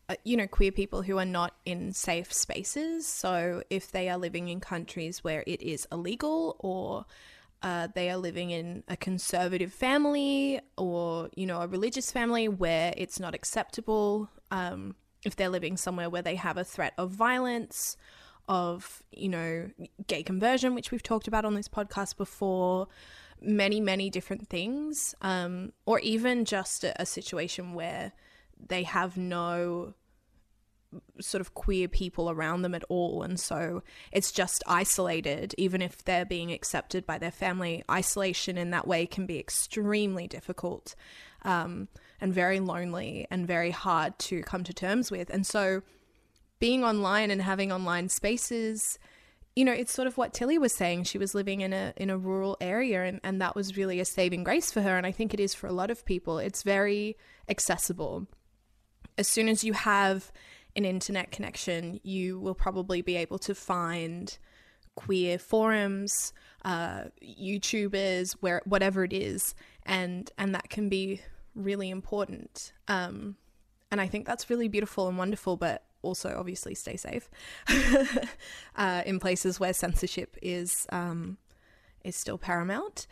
[0.10, 3.08] uh, you know, queer people who are not in safe spaces.
[3.08, 7.06] So if they are living in countries where it is illegal or
[7.64, 12.94] uh, they are living in a conservative family or you know a religious family where
[12.98, 17.98] it's not acceptable um, if they're living somewhere where they have a threat of violence
[18.48, 19.70] of you know
[20.08, 22.88] gay conversion which we've talked about on this podcast before
[23.42, 28.14] many many different things um, or even just a, a situation where
[28.68, 29.94] they have no
[31.20, 33.24] sort of queer people around them at all.
[33.24, 37.84] And so it's just isolated, even if they're being accepted by their family.
[37.90, 40.96] Isolation in that way can be extremely difficult
[41.44, 41.88] um,
[42.22, 45.30] and very lonely and very hard to come to terms with.
[45.30, 45.82] And so
[46.60, 48.98] being online and having online spaces.
[49.56, 51.04] You know, it's sort of what Tilly was saying.
[51.04, 54.06] She was living in a in a rural area and, and that was really a
[54.06, 54.98] saving grace for her.
[54.98, 56.38] And I think it is for a lot of people.
[56.38, 57.18] It's very
[57.50, 58.28] accessible.
[59.18, 60.32] As soon as you have
[60.78, 64.38] an internet connection, you will probably be able to find
[64.96, 71.22] queer forums, uh, YouTubers, where whatever it is, and and that can be
[71.56, 72.72] really important.
[72.88, 73.36] Um,
[73.92, 77.30] and I think that's really beautiful and wonderful, but also obviously stay safe
[78.76, 81.38] uh, in places where censorship is um,
[82.04, 83.08] is still paramount.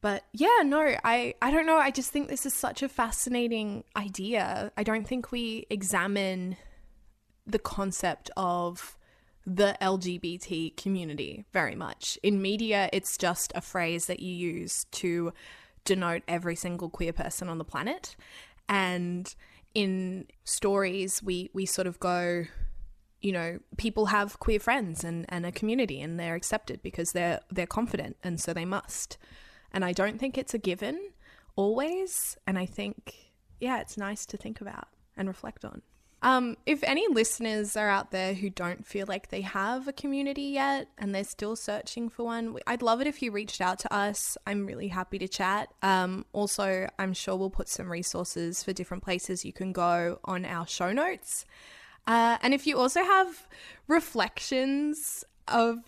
[0.00, 1.78] But yeah, no, I, I don't know.
[1.78, 4.70] I just think this is such a fascinating idea.
[4.76, 6.58] I don't think we examine
[7.46, 8.96] the concept of
[9.46, 12.18] the LGBT community very much.
[12.22, 15.32] In media, it's just a phrase that you use to
[15.84, 18.16] denote every single queer person on the planet.
[18.68, 19.34] And
[19.74, 22.46] in stories, we, we sort of go,
[23.20, 27.40] you know, people have queer friends and, and a community and they're accepted because they're
[27.50, 29.18] they're confident and so they must.
[29.72, 31.10] And I don't think it's a given
[31.56, 32.36] always.
[32.46, 35.82] And I think, yeah, it's nice to think about and reflect on.
[36.24, 40.44] Um, if any listeners are out there who don't feel like they have a community
[40.44, 43.92] yet and they're still searching for one, I'd love it if you reached out to
[43.92, 44.38] us.
[44.46, 45.68] I'm really happy to chat.
[45.82, 50.46] Um, also, I'm sure we'll put some resources for different places you can go on
[50.46, 51.44] our show notes.
[52.06, 53.46] Uh, and if you also have
[53.86, 55.78] reflections of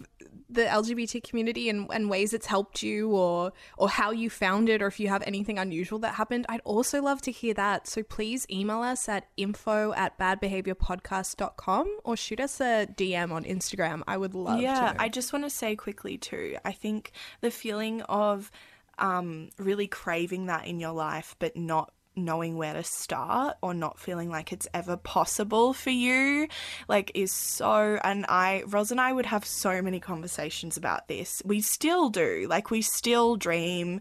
[0.48, 4.80] the LGBT community and, and ways it's helped you or or how you found it
[4.80, 7.86] or if you have anything unusual that happened, I'd also love to hear that.
[7.88, 14.02] So please email us at info at badbehaviorpodcast.com or shoot us a DM on Instagram.
[14.06, 15.02] I would love yeah, to.
[15.02, 18.50] I just want to say quickly too, I think the feeling of
[18.98, 23.98] um, really craving that in your life but not knowing where to start or not
[23.98, 26.48] feeling like it's ever possible for you
[26.88, 31.42] like is so and I Roz and I would have so many conversations about this.
[31.44, 32.46] We still do.
[32.48, 34.00] Like we still dream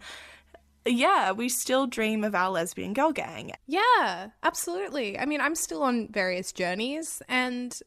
[0.88, 3.54] yeah, we still dream of our lesbian girl gang.
[3.66, 5.18] Yeah, absolutely.
[5.18, 7.78] I mean, I'm still on various journeys and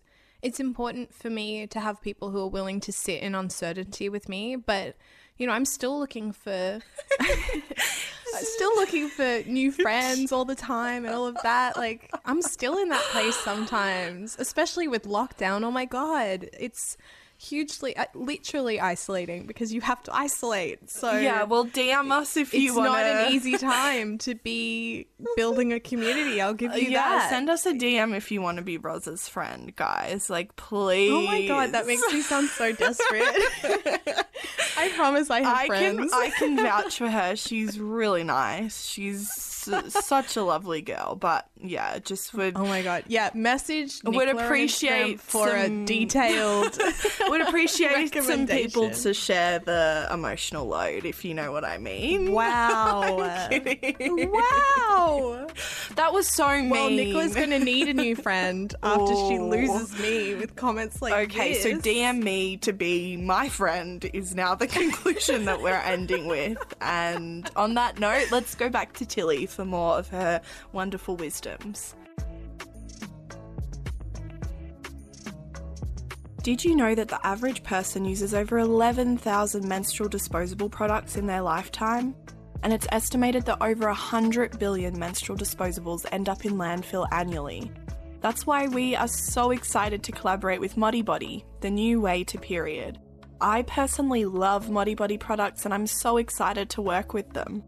[0.42, 4.28] it's important for me to have people who are willing to sit in uncertainty with
[4.28, 4.96] me, but
[5.36, 6.80] you know, I'm still looking for
[8.40, 11.76] still looking for new friends all the time and all of that.
[11.76, 15.64] Like I'm still in that place sometimes, especially with lockdown.
[15.64, 16.96] Oh my god, it's
[17.40, 20.90] hugely uh, literally isolating because you have to isolate.
[20.90, 22.88] So Yeah, well DM us if you want.
[22.88, 26.40] it's not an easy time to be building a community.
[26.40, 27.30] I'll give you yeah, that.
[27.30, 30.28] send us a DM if you want to be Roz's friend, guys.
[30.28, 31.12] Like, please.
[31.12, 33.24] Oh my god, that makes me sound so desperate.
[34.76, 36.10] I promise I have I friends.
[36.12, 37.36] can I can vouch for her.
[37.36, 38.84] She's really nice.
[38.86, 41.16] She's s- such a lovely girl.
[41.16, 43.04] But yeah, just would Oh my god.
[43.08, 46.78] Yeah, message Would Nicola on appreciate for some- a detailed
[47.28, 52.32] would appreciate some people to share the emotional load, if you know what I mean.
[52.38, 53.16] Wow.
[53.16, 55.46] wow.
[55.96, 56.70] That was so mean.
[56.70, 61.30] Well, Nicola's going to need a new friend after she loses me with comments like
[61.30, 61.70] Okay, so.
[61.78, 66.58] DM me to be my friend is now the conclusion that we're ending with.
[66.80, 70.40] And on that note, let's go back to Tilly for more of her
[70.72, 71.94] wonderful wisdoms.
[76.42, 81.42] Did you know that the average person uses over 11,000 menstrual disposable products in their
[81.42, 82.14] lifetime?
[82.62, 87.70] And it's estimated that over 100 billion menstrual disposables end up in landfill annually.
[88.20, 92.98] That's why we are so excited to collaborate with Modibodi, the new way to period.
[93.40, 97.62] I personally love Modibodi products and I'm so excited to work with them.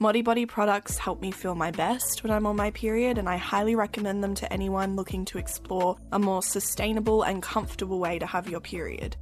[0.00, 3.74] Modibodi products help me feel my best when I'm on my period, and I highly
[3.74, 8.48] recommend them to anyone looking to explore a more sustainable and comfortable way to have
[8.48, 9.16] your period.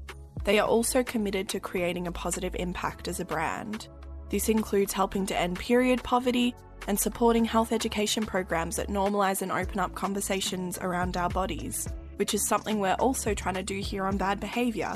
[0.44, 3.88] They are also committed to creating a positive impact as a brand.
[4.28, 6.54] This includes helping to end period poverty
[6.86, 12.34] and supporting health education programs that normalise and open up conversations around our bodies, which
[12.34, 14.92] is something we're also trying to do here on Bad Behaviour.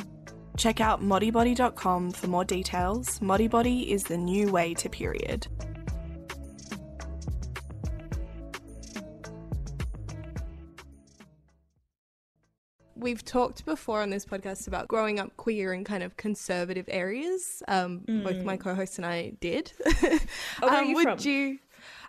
[0.58, 3.18] Check out modibodi.com for more details.
[3.20, 5.46] Modibodi is the new way to period.
[13.00, 17.62] We've talked before on this podcast about growing up queer in kind of conservative areas.
[17.66, 19.72] Um, Both my co-hosts and I did.
[19.86, 20.20] Mm.
[20.62, 21.18] Oh, where are um, you would from?
[21.30, 21.58] you?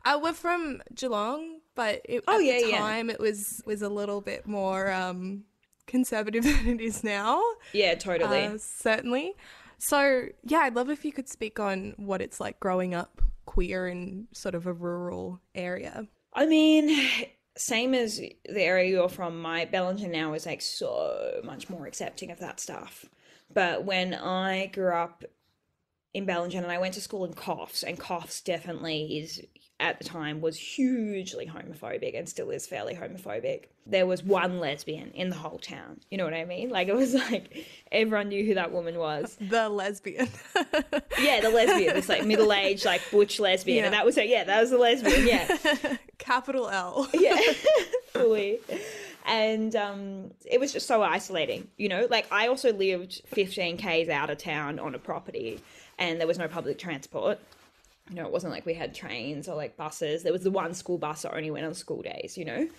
[0.04, 2.78] Uh, we're from Geelong, but it, Oh, at yeah, the yeah.
[2.80, 5.44] time it was was a little bit more um,
[5.88, 7.42] conservative than it is now.
[7.72, 8.46] Yeah, totally.
[8.46, 9.34] Uh, certainly.
[9.78, 13.88] So yeah, I'd love if you could speak on what it's like growing up queer
[13.88, 16.08] in sort of a rural area.
[16.34, 16.90] I mean,
[17.58, 22.32] same as the area you're from, my Bellingen now is like so much more accepting
[22.32, 23.06] of that stuff.
[23.54, 25.24] But when I grew up
[26.14, 29.46] in Bellingen and I went to school in Coffs, and Coffs definitely is
[29.82, 33.66] at the time was hugely homophobic and still is fairly homophobic.
[33.88, 36.00] There was one lesbian in the whole town.
[36.12, 36.70] You know what I mean?
[36.70, 39.38] Like it was like everyone knew who that woman was.
[39.42, 40.30] The lesbian.
[41.20, 43.80] Yeah, the lesbian, this like middle aged, like butch lesbian.
[43.80, 43.86] Yeah.
[43.86, 45.58] And that was her yeah, that was the lesbian, yeah.
[46.18, 47.08] Capital L.
[47.14, 47.40] yeah
[48.08, 48.60] fully
[49.26, 54.10] and um it was just so isolating you know like i also lived 15 k's
[54.10, 55.60] out of town on a property
[55.98, 57.40] and there was no public transport
[58.12, 60.74] you know it wasn't like we had trains or like buses there was the one
[60.74, 62.70] school bus that only went on school days you know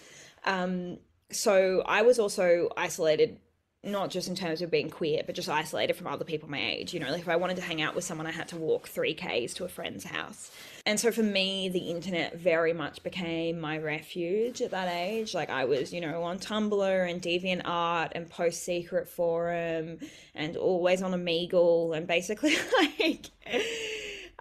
[0.45, 0.99] um
[1.31, 3.39] so i was also isolated
[3.85, 6.95] not just in terms of being queer, but just isolated from other people my age.
[6.95, 8.87] You know, like if I wanted to hang out with someone, I had to walk
[8.87, 10.53] three Ks to a friend's house.
[10.87, 15.35] And so for me, the internet very much became my refuge at that age.
[15.35, 19.99] Like I was, you know, on Tumblr and DeviantArt and PostSecret Forum
[20.35, 22.55] and always on Omegle and basically
[23.01, 23.31] like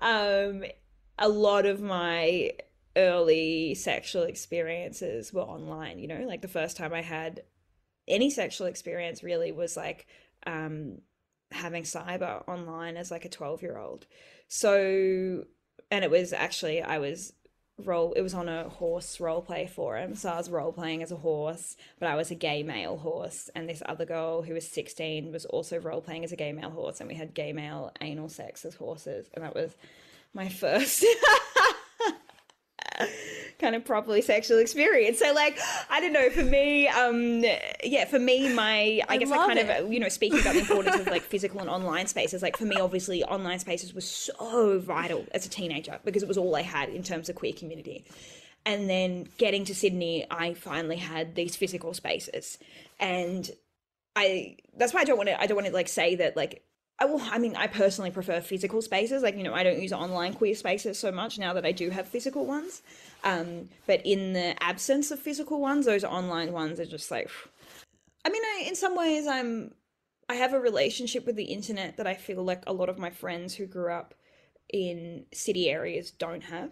[0.03, 0.63] um
[1.21, 2.51] a lot of my
[2.97, 7.43] early sexual experiences were online, you know, like the first time I had
[8.07, 10.07] any sexual experience really was like
[10.45, 10.97] um
[11.51, 14.05] having cyber online as like a 12 year old
[14.47, 15.43] so
[15.91, 17.33] and it was actually i was
[17.77, 21.11] role it was on a horse role play forum so i was role playing as
[21.11, 24.67] a horse but i was a gay male horse and this other girl who was
[24.67, 27.91] 16 was also role playing as a gay male horse and we had gay male
[28.01, 29.75] anal sex as horses and that was
[30.33, 31.05] my first
[33.59, 35.19] kind of properly sexual experience.
[35.19, 35.59] So like
[35.89, 37.43] I don't know, for me, um
[37.83, 39.69] yeah, for me my I, I guess I kind it.
[39.69, 42.65] of you know, speaking about the importance of like physical and online spaces, like for
[42.65, 46.61] me obviously online spaces were so vital as a teenager because it was all I
[46.63, 48.05] had in terms of queer community.
[48.65, 52.59] And then getting to Sydney, I finally had these physical spaces.
[52.99, 53.49] And
[54.15, 56.63] I that's why I don't want to I don't want to like say that like
[57.01, 59.23] I will I mean I personally prefer physical spaces.
[59.23, 61.89] Like you know I don't use online queer spaces so much now that I do
[61.89, 62.83] have physical ones.
[63.23, 67.31] Um but in the absence of physical ones those online ones are just like
[68.23, 69.73] I mean I, in some ways I'm
[70.29, 73.09] I have a relationship with the internet that I feel like a lot of my
[73.09, 74.13] friends who grew up
[74.71, 76.69] in city areas don't have.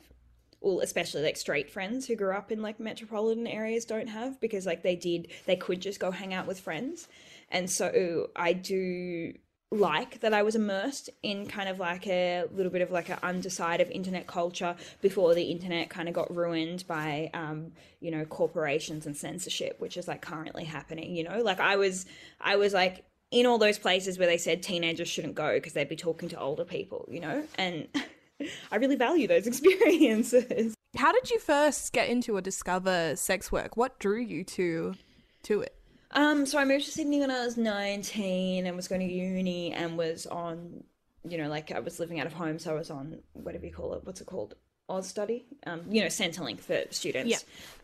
[0.62, 4.68] Well especially like straight friends who grew up in like metropolitan areas don't have because
[4.68, 7.08] like they did they could just go hang out with friends.
[7.50, 9.34] And so i do
[9.72, 13.20] like that i was immersed in kind of like a little bit of like an
[13.22, 18.26] underside of internet culture before the internet kind of got ruined by um you know
[18.26, 22.08] corporations and censorship which is like currently happening you know like i was
[22.42, 25.88] i was like in all those places where they said teenagers shouldn't go because they'd
[25.88, 27.88] be talking to older people you know and
[28.72, 30.74] I really value those experiences.
[30.96, 33.78] How did you first get into or discover sex work?
[33.78, 34.96] What drew you to
[35.44, 35.79] to it?
[36.12, 39.74] Um, so I moved to Sydney when I was 19 and was going to uni
[39.74, 40.84] and was on,
[41.28, 43.74] you know, like I was living out of home, so I was on whatever you
[43.74, 44.02] call it.
[44.04, 44.56] What's it called?
[44.90, 47.30] Austudy, um, you know, Centrelink for students.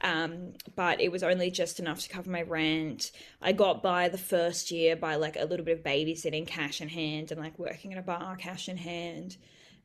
[0.01, 3.11] Um, but it was only just enough to cover my rent.
[3.41, 6.89] I got by the first year by like a little bit of babysitting, cash in
[6.89, 9.37] hand, and like working in a bar, cash in hand.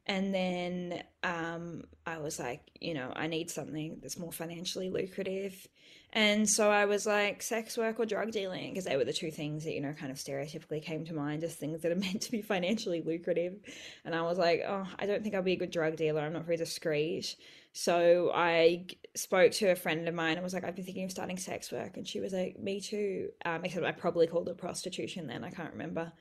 [0.07, 5.69] And then um, I was like, you know, I need something that's more financially lucrative.
[6.13, 9.31] And so I was like, sex work or drug dealing, because they were the two
[9.31, 12.23] things that, you know, kind of stereotypically came to mind as things that are meant
[12.23, 13.61] to be financially lucrative.
[14.05, 16.23] And I was like, oh, I don't think I'll be a good drug dealer.
[16.23, 17.37] I'm not very discreet.
[17.73, 21.13] So I spoke to a friend of mine and was like, I've been thinking of
[21.13, 21.97] starting sex work.
[21.97, 23.29] And she was like, me too.
[23.45, 25.45] Um, except I probably called it prostitution then.
[25.45, 26.13] I can't remember.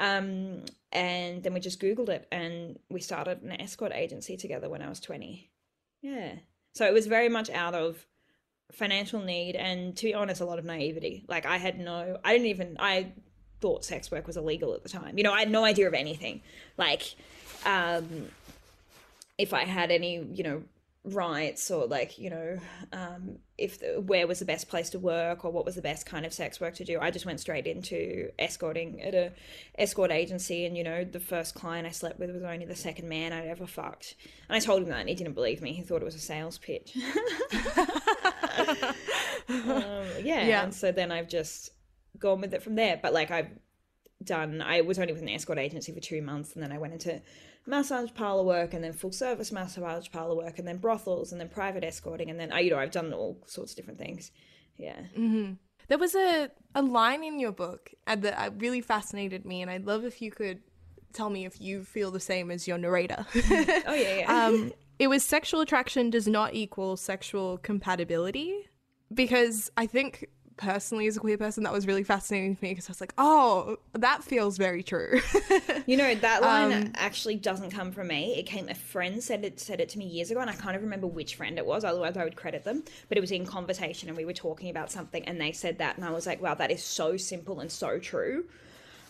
[0.00, 4.82] Um, and then we just Googled it and we started an escort agency together when
[4.82, 5.50] I was 20.
[6.00, 6.32] Yeah.
[6.72, 8.06] So it was very much out of
[8.72, 12.32] financial need and to be honest a lot of naivety like i had no i
[12.32, 13.12] didn't even i
[13.60, 15.92] thought sex work was illegal at the time you know i had no idea of
[15.92, 16.40] anything
[16.76, 17.16] like
[17.66, 18.28] um
[19.38, 20.62] if i had any you know
[21.02, 22.58] rights or like you know
[22.92, 26.04] um if the, where was the best place to work or what was the best
[26.04, 29.32] kind of sex work to do i just went straight into escorting at a
[29.78, 33.08] escort agency and you know the first client i slept with was only the second
[33.08, 34.14] man i'd ever fucked
[34.48, 36.18] and i told him that and he didn't believe me he thought it was a
[36.18, 36.94] sales pitch
[39.48, 40.62] um, yeah, Yeah.
[40.64, 41.70] and so then I've just
[42.18, 42.98] gone with it from there.
[43.02, 43.48] But like I've
[44.22, 46.92] done, I was only with an escort agency for two months, and then I went
[46.92, 47.20] into
[47.66, 51.48] massage parlor work, and then full service massage parlor work, and then brothels, and then
[51.48, 54.30] private escorting, and then I, you know, I've done all sorts of different things.
[54.76, 55.00] Yeah.
[55.88, 59.86] There was a, a line in your book that uh, really fascinated me, and I'd
[59.86, 60.60] love if you could
[61.12, 63.26] tell me if you feel the same as your narrator.
[63.34, 64.46] Oh yeah, yeah.
[64.46, 68.68] um, it was sexual attraction does not equal sexual compatibility
[69.12, 70.28] because I think
[70.60, 73.14] personally as a queer person that was really fascinating to me because I was like,
[73.18, 75.20] oh, that feels very true.
[75.86, 78.34] You know that line Um, actually doesn't come from me.
[78.36, 78.68] It came.
[78.68, 81.08] A friend said it said it to me years ago, and I can't even remember
[81.08, 81.82] which friend it was.
[81.82, 82.84] Otherwise, I would credit them.
[83.08, 85.96] But it was in conversation, and we were talking about something, and they said that,
[85.96, 88.44] and I was like, "Wow, that is so simple and so true."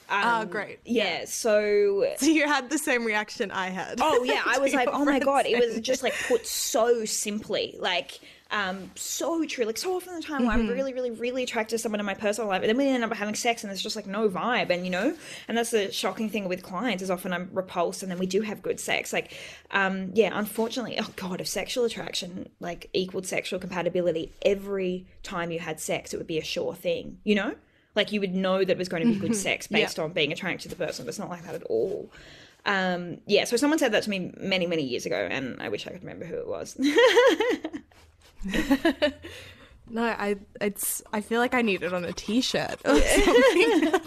[0.08, 0.78] Ah, great.
[0.86, 1.24] Yeah.
[1.26, 2.06] So.
[2.16, 3.98] So you had the same reaction I had.
[4.00, 7.76] Oh yeah, I was like, "Oh my god!" It was just like put so simply,
[7.78, 8.20] like.
[8.52, 9.64] Um, so true.
[9.64, 12.14] Like so often the time, where I'm really, really, really attracted to someone in my
[12.14, 14.70] personal life, and then we end up having sex, and there's just like no vibe,
[14.70, 18.10] and you know, and that's the shocking thing with clients is often I'm repulsed, and
[18.10, 19.12] then we do have good sex.
[19.12, 19.32] Like,
[19.70, 25.60] um, yeah, unfortunately, oh god, if sexual attraction like equaled sexual compatibility, every time you
[25.60, 27.54] had sex, it would be a sure thing, you know.
[27.94, 30.32] Like you would know that it was going to be good sex based on being
[30.32, 32.10] attracted to the person, but it's not like that at all.
[32.66, 35.86] Um, yeah, so someone said that to me many, many years ago, and I wish
[35.86, 36.76] I could remember who it was.
[39.90, 44.00] No, I it's I feel like I need it on a t-shirt or something.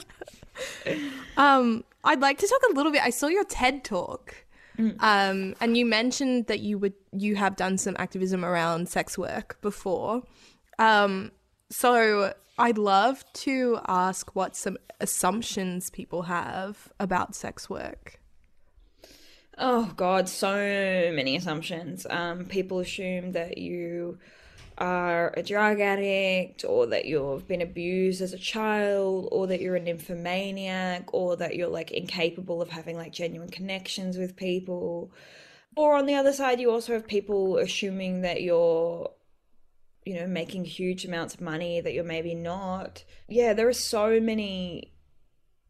[1.38, 3.01] um, I'd like to talk a little bit.
[3.03, 4.34] I saw your TED talk.
[5.01, 9.59] Um, and you mentioned that you would you have done some activism around sex work
[9.61, 10.23] before.
[10.79, 11.31] Um,
[11.69, 18.19] so I'd love to ask what some assumptions people have about sex work.
[19.57, 22.05] Oh God, so many assumptions.
[22.09, 24.17] Um, people assume that you
[24.77, 29.75] are a drug addict, or that you've been abused as a child, or that you're
[29.75, 35.11] a nymphomaniac, or that you're like incapable of having like genuine connections with people.
[35.75, 39.11] Or on the other side, you also have people assuming that you're
[40.05, 43.03] you know, making huge amounts of money that you're maybe not.
[43.27, 44.93] Yeah, there are so many,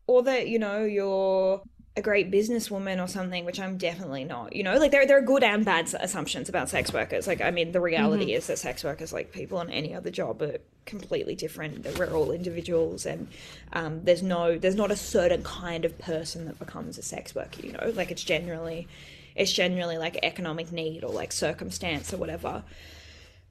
[0.07, 1.61] or that, you know, you're
[1.96, 4.56] a great businesswoman or something, which I'm definitely not.
[4.56, 7.28] You know, like there, there are good and bad assumptions about sex workers.
[7.28, 10.41] Like, I mean, the reality is that sex workers, like people on any other job,
[10.41, 11.84] are completely different.
[11.84, 13.28] That We're all individuals, and
[13.74, 17.62] um, there's no, there's not a certain kind of person that becomes a sex worker.
[17.62, 18.88] You know, like it's generally,
[19.36, 22.64] it's generally like economic need or like circumstance or whatever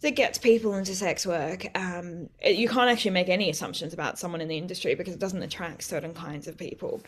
[0.01, 1.67] that gets people into sex work.
[1.79, 5.43] Um, you can't actually make any assumptions about someone in the industry because it doesn't
[5.45, 7.01] attract certain kinds of people.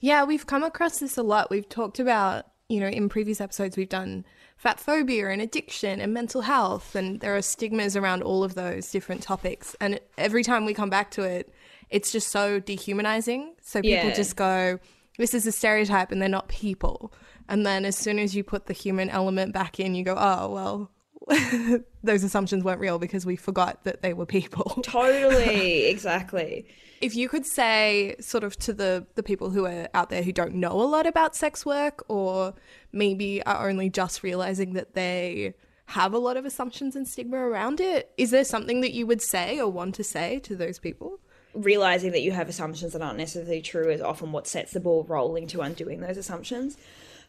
[0.00, 1.50] Yeah, we've come across this a lot.
[1.50, 4.24] We've talked about, you know, in previous episodes, we've done
[4.56, 8.90] fat phobia and addiction and mental health, and there are stigmas around all of those
[8.90, 9.76] different topics.
[9.80, 11.52] And every time we come back to it,
[11.90, 13.54] it's just so dehumanizing.
[13.62, 14.14] So people Yeah.
[14.14, 14.78] just go,
[15.18, 17.12] this is a stereotype and they're not people.
[17.48, 20.50] And then as soon as you put the human element back in, you go, oh,
[20.50, 20.90] well,
[22.04, 24.80] those assumptions weren't real because we forgot that they were people.
[24.82, 26.66] Totally, exactly.
[27.00, 30.32] if you could say sort of to the the people who are out there who
[30.32, 32.54] don't know a lot about sex work or
[32.92, 35.54] maybe are only just realizing that they
[35.86, 38.10] have a lot of assumptions and stigma around it.
[38.16, 41.20] Is there something that you would say or want to say to those people?
[41.54, 45.04] realizing that you have assumptions that aren't necessarily true is often what sets the ball
[45.04, 46.76] rolling to undoing those assumptions.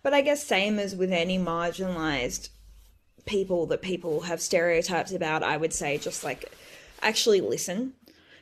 [0.02, 2.50] But I guess same as with any marginalized
[3.26, 6.52] people that people have stereotypes about, I would say just like
[7.02, 7.94] actually listen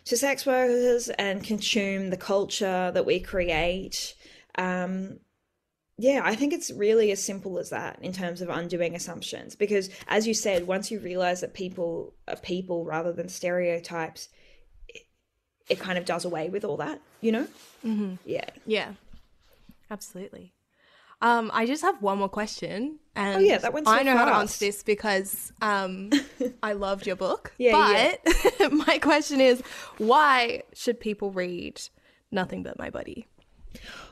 [0.05, 4.15] to sex workers and consume the culture that we create.
[4.57, 5.19] Um,
[5.97, 9.55] yeah, I think it's really as simple as that in terms of undoing assumptions.
[9.55, 14.29] Because as you said, once you realize that people are people rather than stereotypes,
[15.69, 17.47] it kind of does away with all that, you know?
[17.85, 18.15] Mm-hmm.
[18.25, 18.49] Yeah.
[18.65, 18.93] Yeah,
[19.89, 20.53] absolutely.
[21.21, 24.17] Um, I just have one more question, and Oh, yeah, that went so I know
[24.17, 26.09] how to answer this because um,
[26.63, 27.53] I loved your book.
[27.57, 29.61] Yeah, but my question is,
[29.97, 31.81] why should people read
[32.31, 33.27] Nothing But My Body?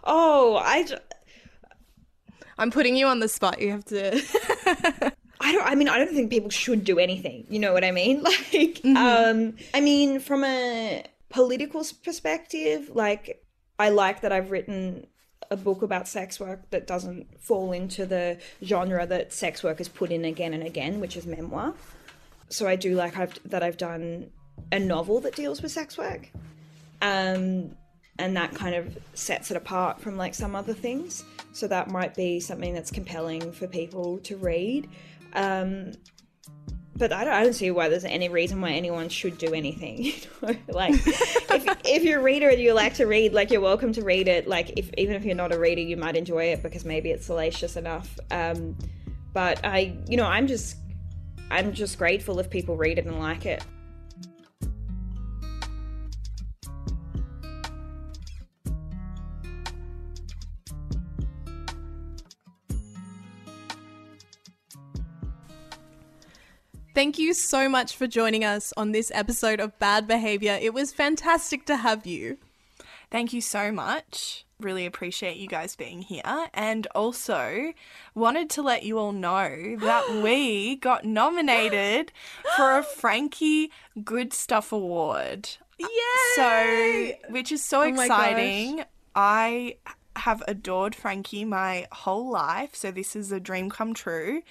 [0.04, 0.98] Oh, I, j-
[2.58, 3.60] I'm putting you on the spot.
[3.62, 4.12] You have to.
[5.44, 5.66] I don't.
[5.66, 7.46] I mean, I don't think people should do anything.
[7.50, 8.24] You know what I mean?
[8.24, 13.44] Like, um, I mean, from a political perspective, like,
[13.80, 15.08] I like that I've written
[15.50, 19.90] a book about sex work that doesn't fall into the genre that sex work is
[19.90, 21.74] put in again and again, which is memoir.
[22.50, 24.30] So I do like I've, that I've done
[24.72, 26.30] a novel that deals with sex work.
[27.02, 27.76] um,
[28.20, 31.24] and that kind of sets it apart from like some other things.
[31.54, 34.90] So that might be something that's compelling for people to read.
[35.34, 35.94] Um,
[37.02, 40.04] but I don't, I don't see why there's any reason why anyone should do anything.
[40.42, 40.56] You know?
[40.70, 44.04] like, if, if you're a reader and you like to read, like you're welcome to
[44.04, 44.48] read it.
[44.48, 47.26] Like, if even if you're not a reader, you might enjoy it because maybe it's
[47.26, 48.20] salacious enough.
[48.30, 48.78] Um,
[49.34, 50.78] but I, you know, I'm just,
[51.50, 53.64] I'm just grateful if people read it and like it.
[66.94, 70.60] Thank you so much for joining us on this episode of Bad Behavior.
[70.62, 72.38] It was fantastic to have you.
[73.10, 74.46] Thank you so much.
[74.60, 76.48] Really appreciate you guys being here.
[76.54, 77.72] And also
[78.14, 82.12] wanted to let you all know that we got nominated
[82.58, 83.72] for a Frankie
[84.04, 85.50] Good Stuff Award.
[85.80, 85.88] Yay!
[86.36, 88.84] So, which is so Oh exciting.
[89.16, 89.78] I
[90.16, 92.76] have adored Frankie my whole life.
[92.76, 94.42] So, this is a dream come true.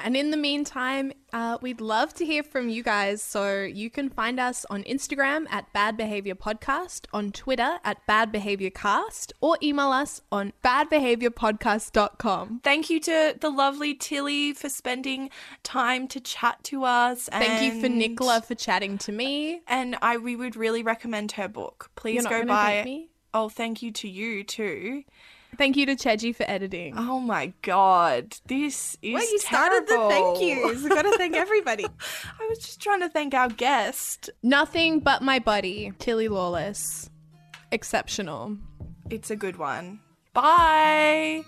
[0.00, 3.22] And in the meantime, uh, we'd love to hear from you guys.
[3.22, 8.30] So you can find us on Instagram at Bad Behavior Podcast, on Twitter at Bad
[8.30, 12.60] Behavior Cast, or email us on badbehaviorpodcast.com.
[12.62, 15.30] Thank you to the lovely Tilly for spending
[15.62, 17.28] time to chat to us.
[17.30, 19.62] Thank you for Nicola for chatting to me.
[19.66, 21.90] And I we would really recommend her book.
[21.96, 23.08] Please go buy?
[23.40, 25.04] Oh, thank you to you too.
[25.56, 26.94] Thank you to Cheji for editing.
[26.98, 30.82] Oh my god, this is Well, you started the thank yous.
[30.82, 31.84] We've got to thank everybody.
[32.24, 34.28] I was just trying to thank our guest.
[34.42, 37.10] Nothing But My Body, Tilly Lawless.
[37.70, 38.56] Exceptional.
[39.08, 40.00] It's a good one.
[40.34, 41.44] Bye.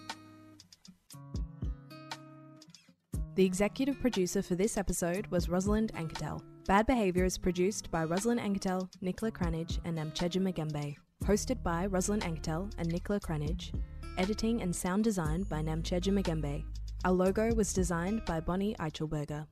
[3.35, 6.41] The executive producer for this episode was Rosalind Anketel.
[6.67, 10.97] Bad Behavior is produced by Rosalind Anketel, Nicola Cranage, and Namcheja Magembe.
[11.25, 13.73] Hosted by Rosalind Anketel and Nicola Cranage.
[14.19, 16.65] Editing and sound design by Namcheja Magembe.
[17.05, 19.47] Our logo was designed by Bonnie Eichelberger.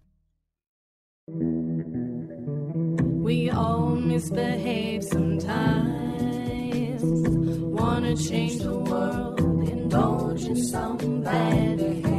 [3.22, 7.02] We all misbehave sometimes.
[7.02, 12.17] Wanna change the world, indulge in some bad behavior.